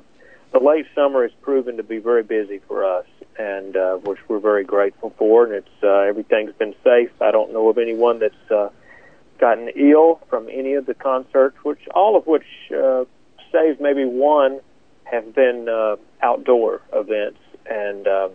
[0.51, 3.05] the late summer has proven to be very busy for us,
[3.37, 5.45] and uh, which we're very grateful for.
[5.45, 7.11] And it's uh, everything's been safe.
[7.21, 8.69] I don't know of anyone that's uh,
[9.39, 13.05] gotten ill from any of the concerts, which all of which, uh,
[13.51, 14.59] save maybe one,
[15.03, 18.31] have been uh, outdoor events, and um,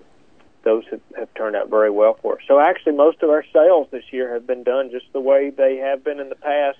[0.65, 2.41] those have, have turned out very well for us.
[2.49, 5.77] So actually, most of our sales this year have been done just the way they
[5.77, 6.79] have been in the past.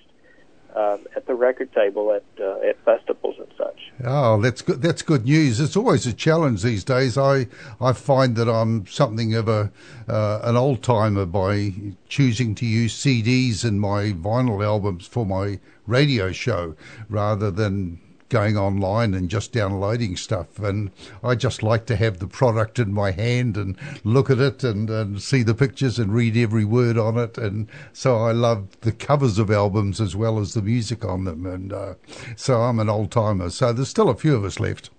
[0.75, 3.93] Uh, at the record table at uh, at festivals and such.
[4.05, 4.83] Oh, that's good.
[4.83, 5.61] That's good news.
[5.61, 7.17] It's always a challenge these days.
[7.17, 7.47] I
[7.81, 9.71] I find that I'm something of a
[10.09, 11.73] uh, an old timer by
[12.09, 16.75] choosing to use CDs and my vinyl albums for my radio show
[17.09, 20.59] rather than going online and just downloading stuff.
[20.59, 20.91] And
[21.23, 24.89] I just like to have the product in my hand and look at it and,
[24.91, 27.39] and see the pictures and read every word on it.
[27.39, 31.47] And so I love the covers of albums as well as the music on them.
[31.47, 31.95] And uh,
[32.37, 33.51] so I'm an old timer.
[33.51, 34.91] So there's still a few of us left.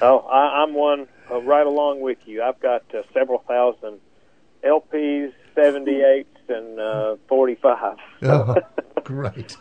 [0.00, 2.42] Oh, I, I'm one uh, right along with you.
[2.42, 4.00] I've got uh, several thousand
[4.64, 7.96] LPs, 78s, and uh, 45.
[8.22, 8.56] Oh,
[9.04, 9.56] great.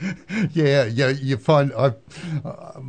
[0.52, 1.08] yeah, yeah.
[1.08, 1.96] You find I've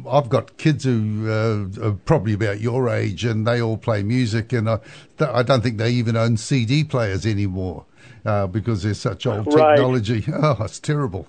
[0.10, 4.52] I've got kids who uh, are probably about your age, and they all play music,
[4.52, 4.80] and I,
[5.20, 7.86] I don't think they even own CD players anymore
[8.26, 9.76] uh, because there's such old Right.
[9.76, 10.26] technology.
[10.34, 11.28] Oh, it's terrible.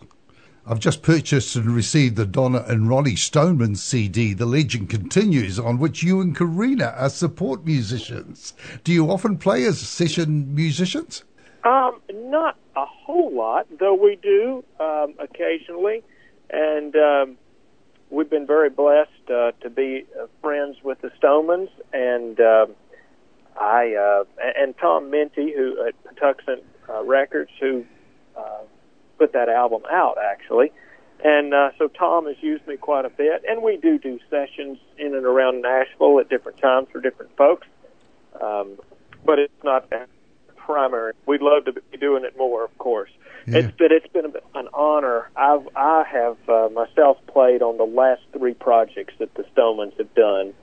[0.64, 5.78] I've just purchased and received the Donna and Ronnie Stoneman CD, The Legend Continues, on
[5.78, 8.52] which you and Corrina are support musicians.
[8.84, 11.24] Do you often play as session musicians?
[11.64, 16.02] Um, not a whole lot, though we do um, occasionally,
[16.50, 17.38] and um,
[18.10, 22.74] we've been very blessed uh, to be uh, friends with the Stonemans, and um,
[23.60, 24.24] I uh,
[24.56, 27.84] and Tom Mindte, who at Patuxent uh, Records, who
[28.36, 28.62] uh,
[29.18, 30.72] put that album out actually,
[31.24, 34.78] and uh, so Tom has used me quite a bit, and we do do sessions
[34.98, 37.68] in and around Nashville at different times for different folks,
[38.40, 38.80] um,
[39.24, 39.88] but it's not
[40.64, 41.12] primary.
[41.26, 43.10] We'd love to be doing it more, of course.
[43.46, 43.58] Yeah.
[43.58, 45.28] It's been it's been an honor.
[45.36, 50.14] I've I have uh, myself played on the last three projects that the Stonemans have
[50.14, 50.54] done,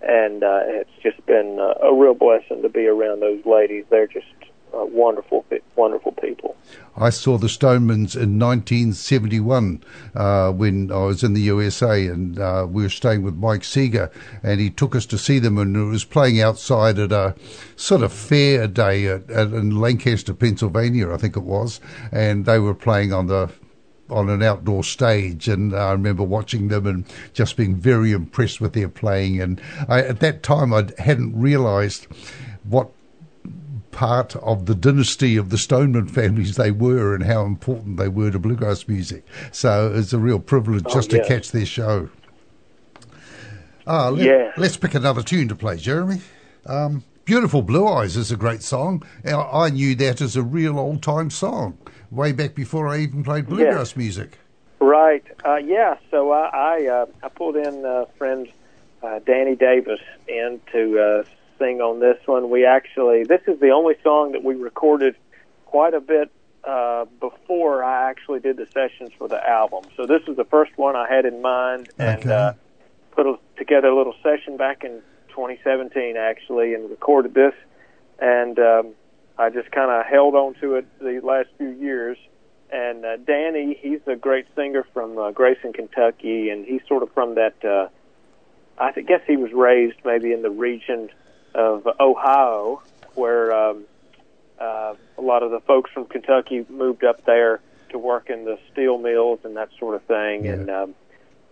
[0.00, 3.84] and uh, it's just been uh, a real blessing to be around those ladies.
[3.90, 4.26] They're just
[4.74, 5.44] uh, wonderful,
[5.76, 6.56] wonderful people.
[6.96, 9.82] I saw the Stonemans in 1971
[10.14, 14.10] uh, when I was in the USA, and uh, we were staying with Mike Seeger,
[14.42, 17.34] and he took us to see them, and it was playing outside at a
[17.76, 22.58] sort of fair day at, at, in Lancaster, Pennsylvania, I think it was, and they
[22.58, 23.50] were playing on the
[24.10, 28.74] on an outdoor stage, and I remember watching them and just being very impressed with
[28.74, 29.40] their playing.
[29.40, 29.58] And
[29.88, 32.06] I, at that time, I hadn't realised
[32.64, 32.90] what
[34.02, 38.32] part of the dynasty of the Stoneman families they were and how important they were
[38.32, 39.24] to bluegrass music.
[39.52, 41.22] So it's a real privilege Oh, just yeah.
[41.22, 42.08] to catch their show.
[43.86, 44.50] Ah, let, Yeah.
[44.56, 46.20] Let's pick another tune to play, Jeremy.
[46.66, 49.04] Um, Beautiful Blue Eyes is a great song.
[49.24, 51.78] I knew that as a real old time song
[52.10, 54.40] way back before I even played bluegrass music.
[54.80, 55.24] Right.
[55.46, 55.98] Uh, yeah.
[56.10, 58.48] So I I, uh, I pulled in uh, friend
[59.00, 61.24] uh, Danny Davis in to
[61.62, 62.50] sing on this one.
[62.50, 65.14] We actually this is the only song that we recorded
[65.66, 66.30] quite a bit
[66.64, 69.84] uh, before I actually did the sessions for the album.
[69.96, 72.32] So this is the first one I had in mind and Okay.
[72.32, 72.52] uh,
[73.12, 77.54] put a, together a little session back in 2017 actually and recorded this
[78.18, 78.94] and um,
[79.38, 82.18] I just kind of held on to it the last few years.
[82.70, 87.12] And uh, Danny, he's a great singer from uh, Grayson, Kentucky, and he's sort of
[87.12, 87.62] from that.
[87.64, 87.88] Uh,
[88.78, 91.10] I guess he was raised maybe in the region
[91.54, 92.82] of Ohio,
[93.14, 93.84] where um,
[94.58, 98.58] uh, a lot of the folks from Kentucky moved up there to work in the
[98.72, 100.44] steel mills and that sort of thing.
[100.44, 100.52] Yeah.
[100.52, 100.94] And um,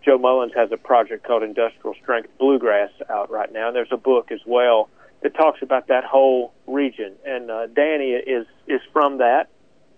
[0.05, 3.98] Joe Mullins has a project called Industrial Strength Bluegrass out right now, and there's a
[3.98, 4.88] book as well
[5.22, 7.14] that talks about that whole region.
[7.24, 9.48] And uh, Danny is is from that,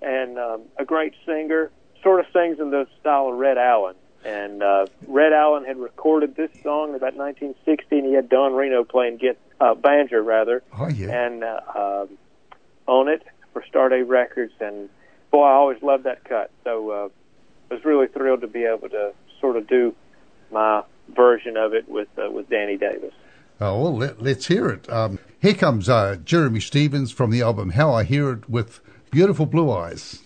[0.00, 1.70] and um, a great singer.
[2.02, 3.94] Sort of sings in the style of Red Allen.
[4.24, 8.84] And uh, Red Allen had recorded this song about 1960, and he had Don Reno
[8.84, 11.26] playing get uh, banjo rather, Oh, yeah.
[11.26, 12.08] and uh, um,
[12.86, 14.52] on it for Starday Records.
[14.60, 14.88] And
[15.30, 16.50] boy, I always loved that cut.
[16.64, 17.08] So uh,
[17.70, 19.94] I was really thrilled to be able to sort of do
[20.50, 20.82] my
[21.14, 23.12] version of it with uh, with Danny Davis.
[23.60, 24.90] Oh, well, let, let's hear it.
[24.90, 28.80] Um, here comes uh, Jeremy Stephens from the album How I Hear It with
[29.12, 30.22] Beautiful Blue Eyes.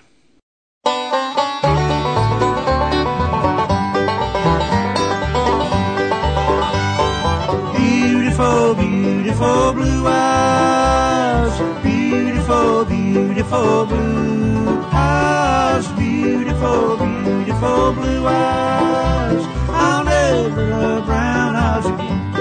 [9.37, 11.83] Beautiful blue eyes.
[11.83, 15.87] Beautiful, beautiful blue eyes.
[15.93, 19.45] Beautiful, beautiful blue eyes.
[19.69, 22.33] I'll never love brown eyes again.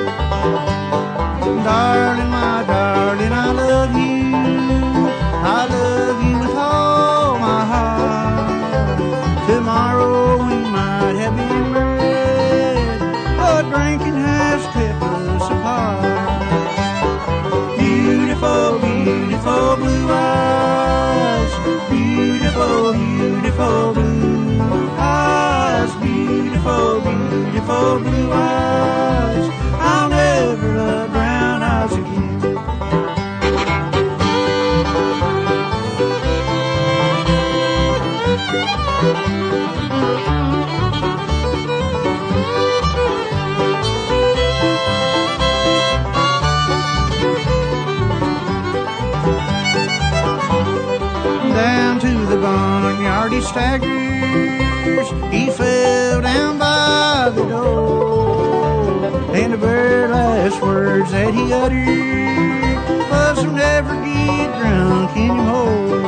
[1.65, 4.35] Darling, my darling, I love you.
[5.43, 6.34] I love you
[18.45, 21.51] Beautiful, beautiful blue eyes.
[21.89, 25.95] Beautiful, beautiful blue eyes.
[25.95, 29.64] Beautiful, beautiful blue eyes.
[53.31, 55.09] He staggers.
[55.31, 59.05] He fell down by the door.
[59.35, 66.05] And the very last words that he uttered was to never get drunk anymore.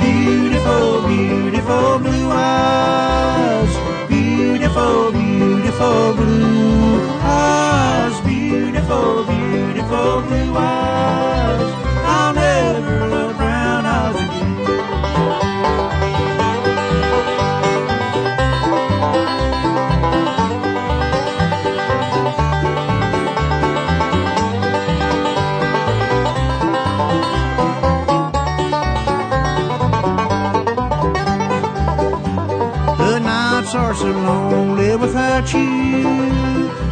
[0.00, 3.72] Beautiful, beautiful blue eyes.
[4.08, 8.20] Beautiful, beautiful blue eyes.
[8.20, 11.47] Beautiful, beautiful blue eyes.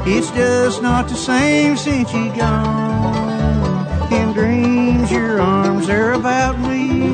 [0.09, 4.13] It's just not the same since you gone.
[4.13, 7.11] In dreams, your arms are about me.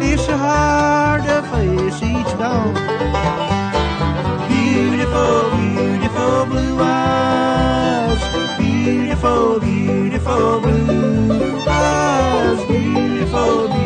[0.00, 2.74] It's so hard to face each dawn.
[4.46, 8.20] Beautiful, beautiful blue eyes.
[8.56, 12.64] Beautiful, beautiful blue eyes.
[12.68, 13.81] Beautiful, beautiful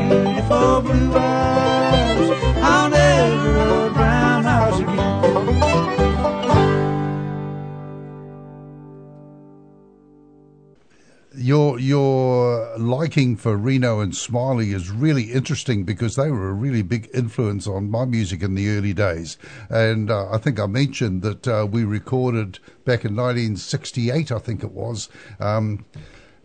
[11.57, 16.83] Your your liking for Reno and Smiley is really interesting because they were a really
[16.83, 19.39] big influence on my music in the early days.
[19.71, 24.63] And uh, I think I mentioned that uh, we recorded back in 1968, I think
[24.63, 25.09] it was,
[25.41, 25.87] um,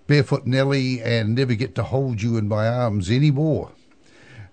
[0.08, 3.74] Barefoot Nelly and Never Get to Hold You in My Arms Anymore.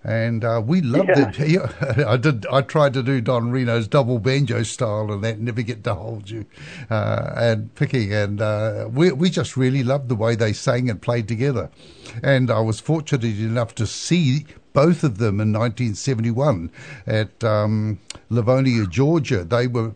[0.03, 1.29] And uh, we loved Yeah.
[1.37, 1.49] it.
[1.49, 2.45] Yeah, I did.
[2.47, 6.29] I tried to do Don Reno's double banjo style, and that never get to hold
[6.29, 6.45] you,
[6.89, 11.01] uh, and picking, and uh, we we just really loved the way they sang and
[11.01, 11.69] played together,
[12.23, 16.71] and I was fortunate enough to see both of them in 1971
[17.05, 17.99] at um,
[18.31, 19.43] Lavonia, Georgia.
[19.43, 19.93] They were.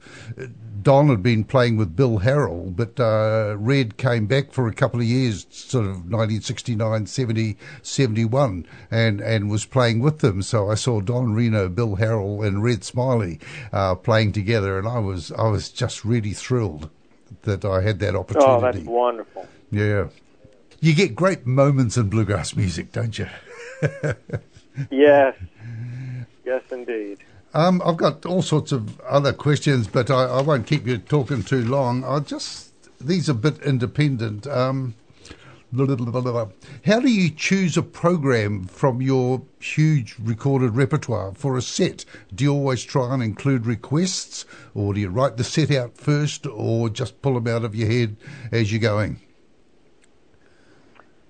[0.83, 4.99] Don had been playing with Bill Harrell, but uh, Red came back for a couple
[4.99, 10.41] of years, sort of 1969, 70, 71, and, and was playing with them.
[10.41, 13.39] So I saw Don Reno, Bill Harrell, and Red Smiley
[13.71, 16.89] uh, playing together, and I was I was just really thrilled
[17.43, 18.49] that I had that opportunity.
[18.49, 18.79] Oh, opportunity.
[18.79, 19.47] that's wonderful.
[19.71, 20.07] yeah,
[20.81, 23.27] you get great moments in bluegrass music, don't you?
[24.89, 25.35] Yes.
[26.45, 27.19] Yes, indeed.
[27.53, 31.43] Um, I've got all sorts of other questions, but I, I won't keep you talking
[31.43, 32.03] too long.
[32.03, 34.47] I just these are a bit independent.
[34.47, 34.95] Um,
[35.71, 36.47] blah, blah, blah,
[36.85, 42.05] how do you choose a program from your huge recorded repertoire for a set?
[42.33, 46.45] Do you always try and include requests, or do you write the set out first,
[46.47, 48.15] or just pull them out of your head
[48.51, 49.19] as you're going?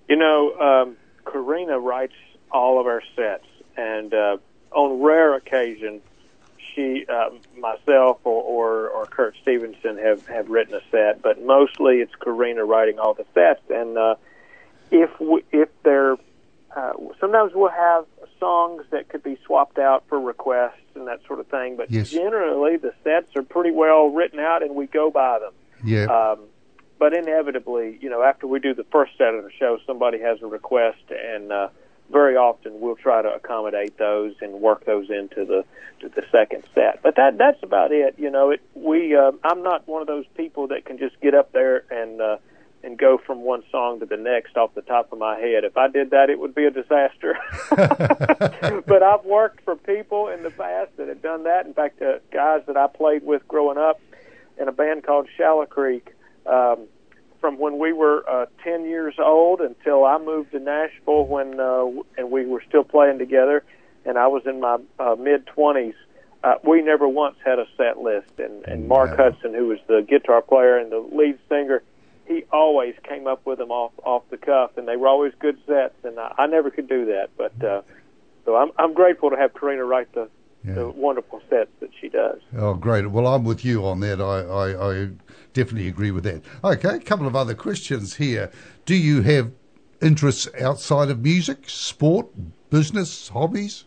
[0.08, 2.16] You know, um, Corrina writes
[2.52, 3.48] all of our sets,
[3.78, 4.38] and uh,
[4.72, 6.02] on rare occasion,
[6.74, 11.98] she, uh, myself, or, or or Kurt Stephenson have have written a set, but mostly
[11.98, 13.62] it's Corrina writing all the sets.
[13.70, 14.16] And uh,
[14.92, 16.18] if we, if they're
[16.76, 18.06] uh, sometimes we'll have
[18.40, 22.10] songs that could be swapped out for requests and that sort of thing, but Yes.
[22.10, 25.54] generally the sets are pretty well written out, and we go by them.
[25.86, 26.40] Yeah, Um,
[27.00, 30.42] but inevitably, you know, after we do the first set of the show, somebody has
[30.42, 31.68] a request, and uh,
[32.12, 35.66] very often we'll try to accommodate those and work those into the
[36.02, 37.02] to the second set.
[37.02, 38.16] But that that's about it.
[38.18, 41.34] You know, it we uh, I'm not one of those people that can just get
[41.34, 42.38] up there and uh,
[42.84, 45.64] and go from one song to the next off the top of my head.
[45.64, 47.38] If I did that, it would be a disaster.
[47.70, 51.66] but I've worked for people in the past that have done that.
[51.66, 54.02] In fact, uh, guys that I played with growing up
[54.60, 56.14] in a band called Shallow Creek.
[56.46, 56.88] Um,
[57.44, 61.88] from when we were uh, 10 years old until I moved to Nashville when uh,
[62.18, 63.66] and we were still playing together
[64.06, 65.94] and I was in my uh, mid 20s
[66.46, 69.32] uh, we never once had a set list and and Mark Wow.
[69.32, 71.84] Hudson who was the guitar player and the lead singer
[72.30, 75.58] he always came up with them off off the cuff and they were always good
[75.68, 77.82] sets and I, I never could do that but uh,
[78.46, 80.30] so I'm I'm grateful to have Corrina write the
[80.66, 80.76] Yeah.
[80.76, 82.40] the wonderful sets that she does.
[82.58, 83.06] Oh, great.
[83.08, 84.22] Well, I'm with you on that.
[84.22, 85.10] I, I, I
[85.52, 86.42] definitely agree with that.
[86.64, 88.50] Okay, a couple of other questions here.
[88.86, 89.52] Do you have
[90.02, 92.28] interests outside of music, sport,
[92.70, 93.86] business, hobbies?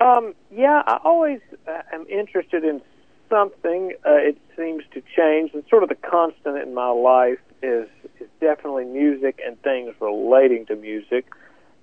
[0.00, 2.80] Um, yeah, I always uh, am interested in
[3.28, 3.92] something.
[4.06, 8.28] Uh, it seems to change, and sort of the constant in my life is is
[8.40, 11.26] definitely music and things relating to music.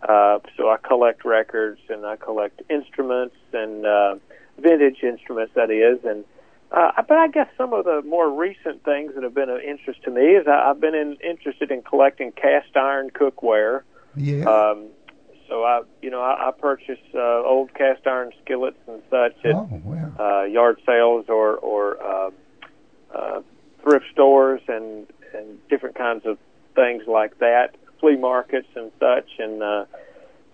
[0.01, 4.15] Uh, so I collect records and I collect instruments and uh,
[4.57, 6.03] vintage instruments, that is.
[6.05, 6.23] And
[6.71, 10.03] uh, but I guess some of the more recent things that have been of interest
[10.03, 13.83] to me is I, I've been in, interested in collecting cast iron cookware.
[14.15, 14.43] Yeah.
[14.43, 14.87] Um,
[15.47, 19.55] so I, you know, I, I purchase uh, old cast iron skillets and such at
[19.55, 20.11] oh, wow.
[20.19, 22.31] uh, yard sales or or uh,
[23.15, 23.41] uh,
[23.81, 26.37] thrift stores and and different kinds of
[26.75, 29.85] things like that, flea markets and such, and uh,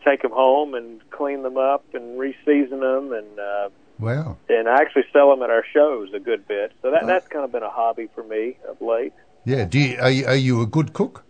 [0.06, 3.40] take them home and clean them up and reseason them and.
[3.40, 3.70] Uh,
[4.00, 4.38] Wow.
[4.50, 7.06] and I actually sell them at our shows a good bit, so that Oh.
[7.06, 9.14] that's kind of been a hobby for me of late.
[9.46, 9.66] Yeah.
[9.66, 11.24] Do you, are, you, are you a good cook?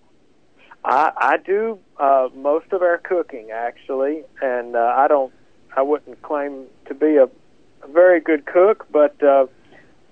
[0.85, 5.33] I, I do uh, most of our cooking actually, and uh, I don't.
[5.75, 9.47] I wouldn't claim to be a, a very good cook, but uh,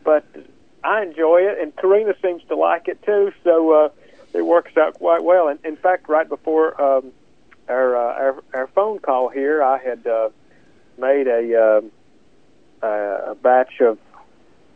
[0.03, 0.25] but
[0.83, 3.31] I enjoy it, and Corrina seems to like it too.
[3.45, 3.89] So uh,
[4.33, 5.47] it works out quite well.
[5.47, 7.11] And in fact, right before um,
[7.67, 10.29] our, uh, our our phone call here, I had uh,
[10.97, 11.91] made a um
[12.81, 13.99] a batch of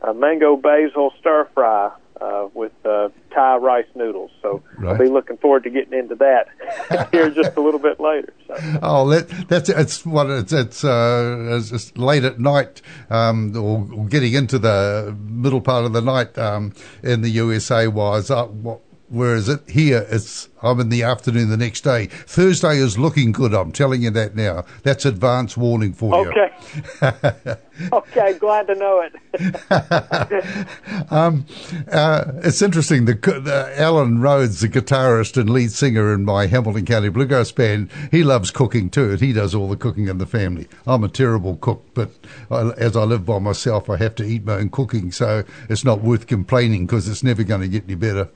[0.02, 1.92] uh, mango basil stir fry
[2.22, 4.32] uh, with uh, Thai rice noodles.
[4.42, 8.34] So I'll be looking forward to getting into that here just a little bit later.
[8.48, 8.56] So.
[8.82, 14.06] Oh, that, that's it's what it's it's, uh, it's late at night, um, or, or
[14.08, 17.88] getting into the middle part of the night um, in the USA.
[17.88, 19.70] Was uh, what, where is it?
[19.70, 22.08] Here, it's I'm in the afternoon the next day.
[22.08, 23.54] Thursday is looking good.
[23.54, 24.66] I'm telling you that now.
[24.84, 26.32] That's advance warning for you.
[26.32, 27.56] Okay.
[27.94, 29.16] okay, glad to know it.
[31.12, 31.46] Um,
[31.92, 33.06] uh, it's interesting.
[33.06, 37.92] The, the Alan Rhodes, the guitarist and lead singer in my Hamilton County Bluegrass band,
[38.12, 39.12] he loves cooking too.
[39.12, 40.68] And he does all the cooking in the family.
[40.88, 42.12] I'm a terrible cook, but
[42.50, 45.86] I, as I live by myself, I have to eat my own cooking, so it's
[45.86, 48.30] not worth complaining because it's never going to get any better.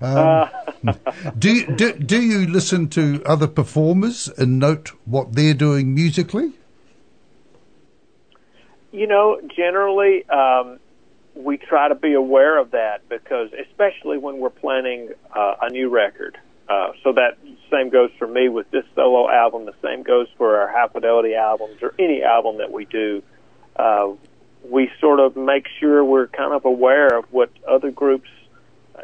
[0.00, 0.48] Um,
[1.38, 6.52] do, you, do do you listen to other performers and note what they're doing musically?
[8.92, 10.80] You know, generally, um,
[11.34, 15.88] we try to be aware of that because, especially when we're planning uh, a new
[15.88, 16.38] record.
[16.68, 17.36] Uh, so that
[17.70, 19.66] same goes for me with this solo album.
[19.66, 23.22] The same goes for our High Fidelity albums or any album that we do.
[23.74, 24.12] Uh,
[24.68, 28.28] we sort of make sure we're kind of aware of what other groups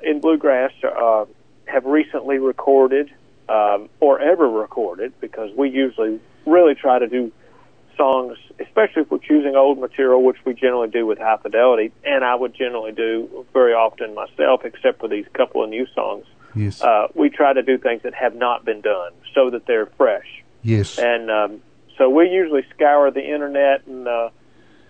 [0.02, 1.24] in bluegrass uh,
[1.66, 3.10] have recently recorded
[3.48, 7.32] um, or ever recorded because we usually really try to do
[7.96, 12.24] songs, especially if we're choosing old material, which we generally do with high fidelity, and
[12.24, 16.26] I would generally do very often myself, except for these couple of new songs.
[16.54, 16.80] Yes.
[16.80, 20.42] Uh, we try to do things that have not been done so that they're fresh.
[20.62, 20.98] yes.
[20.98, 21.62] And um,
[21.98, 24.30] so we usually scour the internet and uh,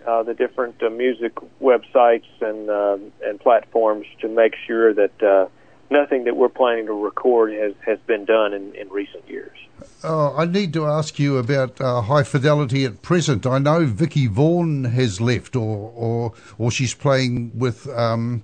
[0.07, 5.47] uh, the different uh, music websites and uh, and platforms to make sure that uh,
[5.91, 9.57] nothing that we're planning to record has has been done in, in recent years.
[10.03, 13.47] Oh, I need to ask you about uh, high fidelity at present.
[13.47, 18.43] I know Vicky Vaughn has left, or or or she's playing with um,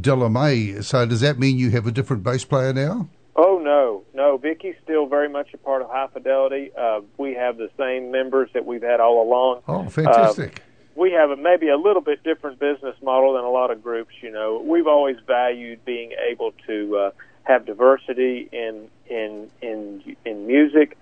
[0.00, 0.80] Della Mae.
[0.82, 3.08] So does that mean you have a different bass player now?
[3.36, 4.36] Oh no, no.
[4.36, 6.70] Vicky's still very much a part of High Fidelity.
[6.76, 9.62] Uh, we have the same members that we've had all along.
[9.66, 10.62] Oh, fantastic!
[10.96, 14.14] We have a, maybe a little bit different business model than a lot of groups.
[14.20, 17.10] You know, we've always valued being able to uh,
[17.42, 20.96] have diversity in in in in music.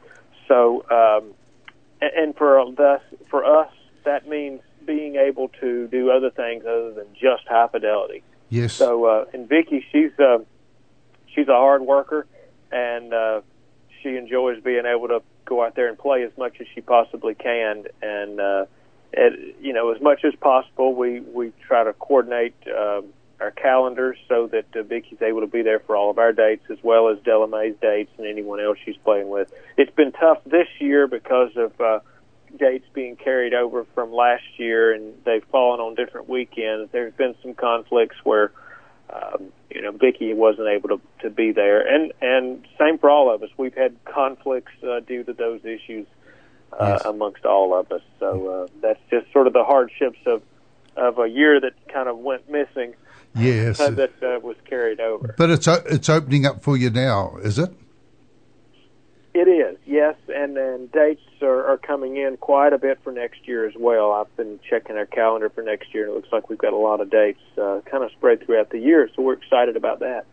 [0.49, 1.34] So, um,
[2.01, 3.72] and, and for thus for us,
[4.05, 8.22] that means being able to do other things other than just high fidelity.
[8.49, 8.72] yes.
[8.72, 10.38] So, uh, and Vicky, she's uh,
[11.34, 12.26] she's a hard worker,
[12.70, 13.40] and uh,
[14.03, 17.34] she enjoys being able to go out there and play as much as she possibly
[17.34, 17.84] can.
[18.01, 18.66] And uh,
[19.12, 23.06] it, you know, as much as possible, we we try to coordinate um,
[23.40, 26.64] our calendars so that uh, Vicky's able to be there for all of our dates
[26.70, 29.52] as well as Della Mae's dates and anyone else she's playing with.
[29.76, 31.80] It's been tough this year because of.
[31.80, 32.00] Uh,
[32.58, 36.90] dates being carried over from last year and they've fallen on different weekends.
[36.92, 38.52] There's been some conflicts where
[39.12, 43.32] um, you know Vicky wasn't able to to be there, and and same for all
[43.34, 43.50] of us.
[43.56, 46.06] We've had conflicts uh, due to those issues
[46.78, 47.02] uh, Yes.
[47.04, 48.02] amongst all of us.
[48.18, 50.42] So uh, that's just sort of the hardships of
[50.96, 52.94] of a year that kind of went missing
[53.34, 53.78] yes.
[53.78, 55.34] that uh, was carried over.
[55.38, 57.70] But it's o- it's opening up for you now, is it?
[59.34, 63.48] It is, yes, and then dates are, are coming in quite a bit for next
[63.48, 64.12] year as well.
[64.12, 66.76] I've been checking our calendar for next year, and it looks like we've got a
[66.76, 69.08] lot of dates uh, kind of spread throughout the year.
[69.16, 70.26] So we're excited about that.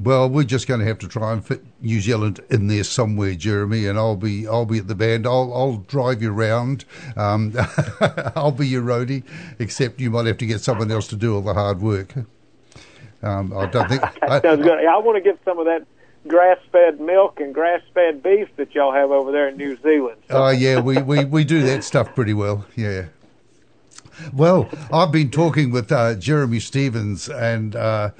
[0.00, 3.34] Well, we're just going to have to try and fit New Zealand in there somewhere,
[3.34, 3.86] Jeremy.
[3.86, 5.26] And I'll be I'll be at the band.
[5.26, 6.84] I'll I'll drive you around.
[7.16, 7.54] Um,
[8.34, 9.22] I'll be your roadie,
[9.58, 12.14] except you might have to get someone else to do all the hard work.
[13.22, 14.02] Um, I don't think.
[14.22, 14.84] I, sounds good.
[14.84, 15.86] I want to get some of that
[16.26, 20.20] grass-fed milk and grass-fed beef that y'all have over there in New Zealand.
[20.30, 22.64] Oh yeah, we, we, we do that stuff pretty well.
[22.76, 23.06] Yeah.
[24.32, 28.10] Well, I've been talking with uh, Jeremy Stephens and uh,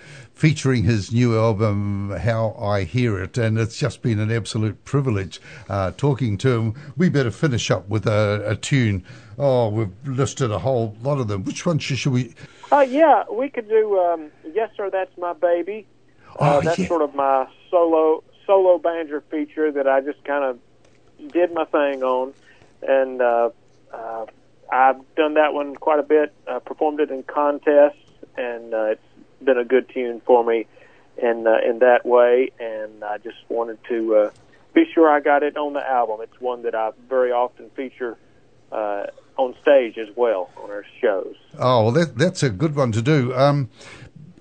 [0.43, 5.41] featuring his new album, How I Hear It, and it's just been an absolute privilege
[5.69, 6.75] uh, talking to him.
[6.97, 9.05] We better finish up with a, a tune.
[9.39, 11.45] Oh, we've listed a whole lot of them.
[11.45, 12.35] Which one should, should we?
[12.73, 15.87] Uh, yeah, we could do um, "Yes Sir, That's My Baby."
[16.31, 16.89] Uh, Oh, that's yeah.
[16.89, 22.03] sort of my solo solo banjo feature that I just kind of did my thing
[22.03, 22.35] on,
[22.83, 23.51] and uh,
[23.95, 24.27] uh,
[24.73, 26.35] I've done that one quite a bit.
[26.49, 29.03] Uh, performed it in contests, and uh, it's
[29.45, 30.67] been a good tune for me
[31.17, 32.51] in uh, in that way.
[32.59, 34.31] And I just wanted to uh,
[34.75, 36.21] be sure I got it on the album.
[36.23, 38.17] It's one that I very often feature
[38.71, 39.05] uh,
[39.37, 41.37] on stage as well on our shows.
[41.59, 43.35] Oh, well, that, that's a good one to do.
[43.35, 43.71] Um,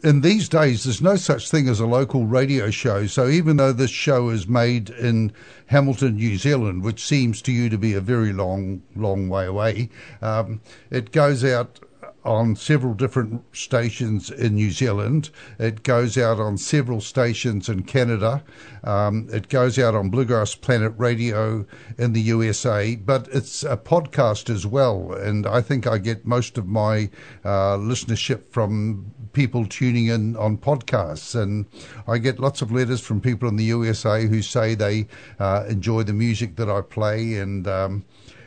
[0.03, 3.05] in these days, there's no such thing as a local radio show.
[3.05, 5.31] So even though this show is made in
[5.67, 9.89] Hamilton, New Zealand, which seems to you to be a very long, long way away,
[10.21, 11.79] um, it goes out
[12.23, 15.29] on several different stations in New Zealand.
[15.57, 18.43] It goes out on several stations in Canada.
[18.83, 21.65] Um, it goes out on Bluegrass Planet Radio
[21.97, 25.13] in the USA, but it's a podcast as well.
[25.13, 27.09] And I think I get most of my
[27.43, 31.39] uh, listenership from people tuning in on podcasts.
[31.39, 31.65] And
[32.07, 35.07] I get lots of letters from people in the USA who say they
[35.39, 38.05] uh, enjoy the music that I play and um,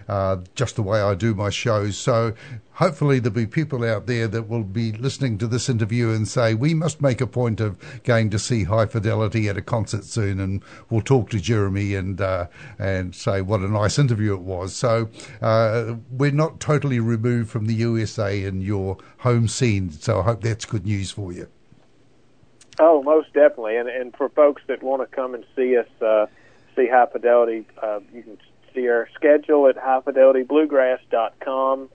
[0.09, 1.97] uh, just the way I do my shows.
[1.97, 2.35] So
[2.75, 6.55] hopefully there'll be people out there that will be listening to this interview and say,
[6.55, 10.41] we must make a point of going to see High Fidelity at a concert soon.
[10.41, 12.47] And we'll talk to Jeremy and, uh,
[12.79, 14.75] and say what a nice interview it was.
[14.75, 15.09] So
[15.41, 19.91] uh, we're not totally removed from the USA and your home scene.
[19.91, 21.49] So I hope that's good news for you.
[22.79, 23.77] Oh, most definitely.
[23.77, 26.27] And and for folks that want to come and see us, uh,
[26.75, 28.37] see High Fidelity, uh, you can
[28.75, 31.89] see our schedule at highfidelitybluegrass.com.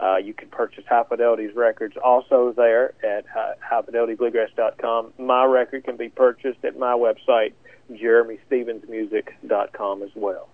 [0.00, 5.12] Uh, you can purchase High Fidelity's records also there at hi- highfidelitybluegrass.com.
[5.18, 7.52] My record can be purchased at my website,
[7.92, 10.48] jeremystephensmusic.com as well.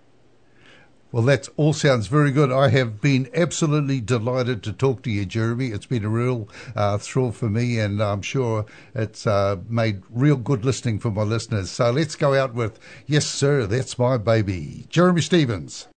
[1.09, 2.51] Well, that all sounds very good.
[2.51, 5.67] I have been absolutely delighted to talk to you, Jeremy.
[5.67, 10.35] It's been a real uh, thrill for me, and I'm sure it's uh, made real
[10.35, 11.71] good listening for my listeners.
[11.71, 14.85] So let's go out with Yes, Sir, That's My Baby.
[14.89, 15.87] Jeremy Stephens.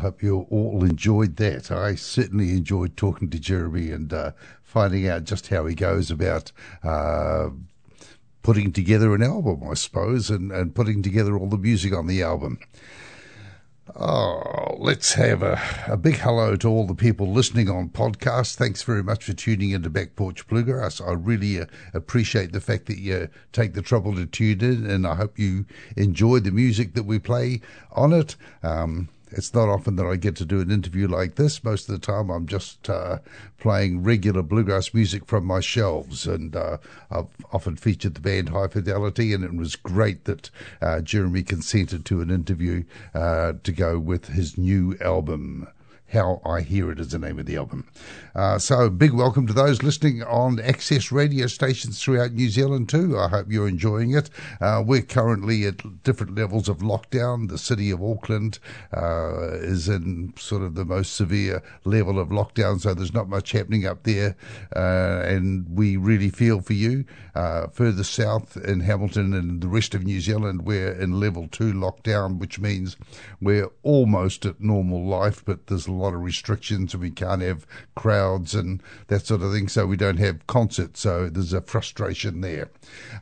[0.00, 1.70] Hope you all enjoyed that.
[1.70, 4.32] I certainly enjoyed talking to Jeremy and uh,
[4.62, 7.50] finding out just how he goes about uh,
[8.42, 12.22] putting together an album, I suppose, and, and putting together all the music on the
[12.22, 12.58] album.
[13.96, 18.54] Oh, let's have a, a big hello to all the people listening on podcast.
[18.54, 21.00] Thanks very much for tuning into Back Porch Bluegrass.
[21.00, 25.06] I really uh, appreciate the fact that you take the trouble to tune in, and
[25.06, 27.60] I hope you enjoy the music that we play
[27.92, 28.36] on it.
[28.62, 31.62] Um, it's not often that I get to do an interview like this.
[31.62, 33.18] Most of the time, I'm just uh,
[33.58, 36.78] playing regular bluegrass music from my shelves, and uh,
[37.10, 40.50] I've often featured the band High Fidelity, and it was great that
[40.80, 45.68] uh, Jeremy consented to an interview uh, to go with his new album.
[46.12, 47.86] How I Hear It is the name of the album.
[48.34, 53.16] Uh, so, big welcome to those listening on access radio stations throughout New Zealand, too.
[53.16, 54.28] I hope you're enjoying it.
[54.60, 57.48] Uh, we're currently at different levels of lockdown.
[57.48, 58.58] The city of Auckland
[58.92, 63.52] uh, is in sort of the most severe level of lockdown, so there's not much
[63.52, 64.36] happening up there.
[64.74, 67.04] Uh, and we really feel for you.
[67.36, 71.72] Uh, further south in Hamilton and the rest of New Zealand, we're in level two
[71.72, 72.96] lockdown, which means
[73.40, 78.54] we're almost at normal life, but there's lot of restrictions and we can't have crowds
[78.54, 79.68] and that sort of thing.
[79.68, 81.00] So we don't have concerts.
[81.00, 82.70] So there's a frustration there.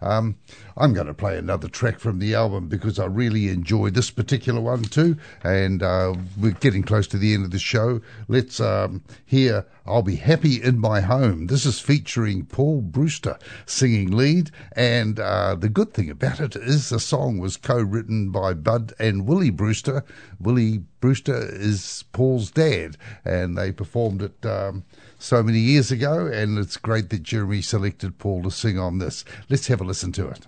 [0.00, 0.36] Um,
[0.80, 4.60] I'm going to play another track from the album because I really enjoy this particular
[4.60, 5.16] one too.
[5.42, 8.00] And uh, we're getting close to the end of the show.
[8.28, 11.48] Let's um, hear I'll Be Happy in My Home.
[11.48, 14.52] This is featuring Paul Brewster singing lead.
[14.76, 18.92] And uh, the good thing about it is the song was co written by Bud
[19.00, 20.04] and Willie Brewster.
[20.38, 24.46] Willie Brewster is Paul's dad, and they performed it.
[24.46, 24.84] Um,
[25.18, 29.24] so many years ago, and it's great that Jeremy selected Paul to sing on this.
[29.48, 30.46] Let's have a listen to it.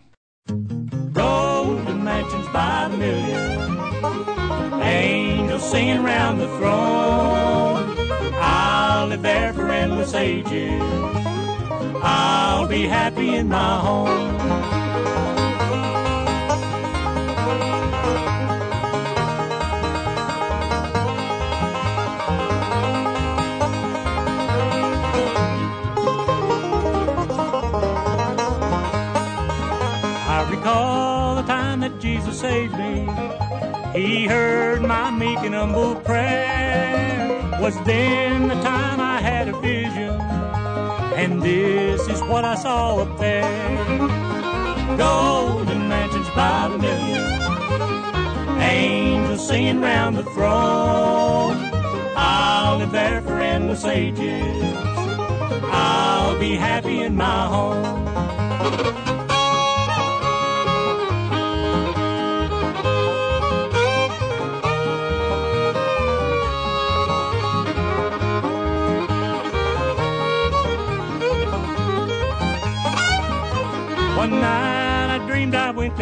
[0.50, 7.94] Golden mansions by the million, angels singing round the throne.
[8.34, 10.82] I'll live there for endless ages.
[12.02, 14.79] I'll be happy in my home.
[31.90, 33.06] That Jesus saved me.
[33.92, 37.58] He heard my meek and humble prayer.
[37.60, 40.18] Was then the time I had a vision,
[41.20, 43.98] and this is what I saw up there.
[44.96, 51.56] Golden mansions by the million, angels singing round the throne.
[52.16, 54.64] I'll live there for endless ages.
[55.72, 59.09] I'll be happy in my home.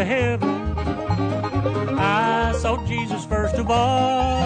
[0.09, 0.49] Heaven.
[1.99, 4.39] I saw Jesus first of all.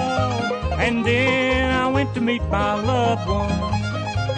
[0.84, 3.52] And then I went to meet my loved ones.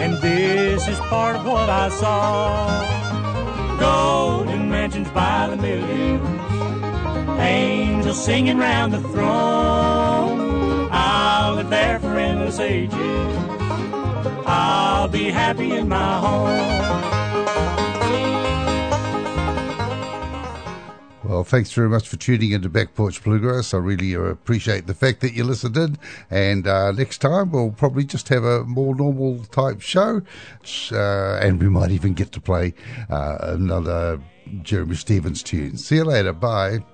[0.02, 3.78] And this is part of what I saw.
[3.80, 7.40] Golden mansions by the millions.
[7.40, 10.88] Angels singing round the throne.
[10.92, 13.36] I'll live there for endless ages.
[14.46, 17.23] I'll be happy in my home.
[21.34, 23.74] Well, thanks very much for tuning into Back Porch Bluegrass.
[23.74, 25.98] I really uh, appreciate the fact that you listened in.
[26.30, 30.22] And uh, next time, we'll probably just have a more normal type show.
[30.92, 32.72] Uh, and we might even get to play
[33.10, 34.20] uh, another
[34.62, 35.76] Jeremy Stephens tune.
[35.76, 36.32] See you later.
[36.32, 36.84] Bye.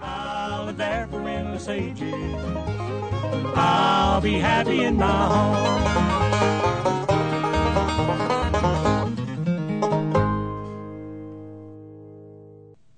[0.00, 1.20] I'll live there for.
[3.56, 6.30] I'll be happy in my home.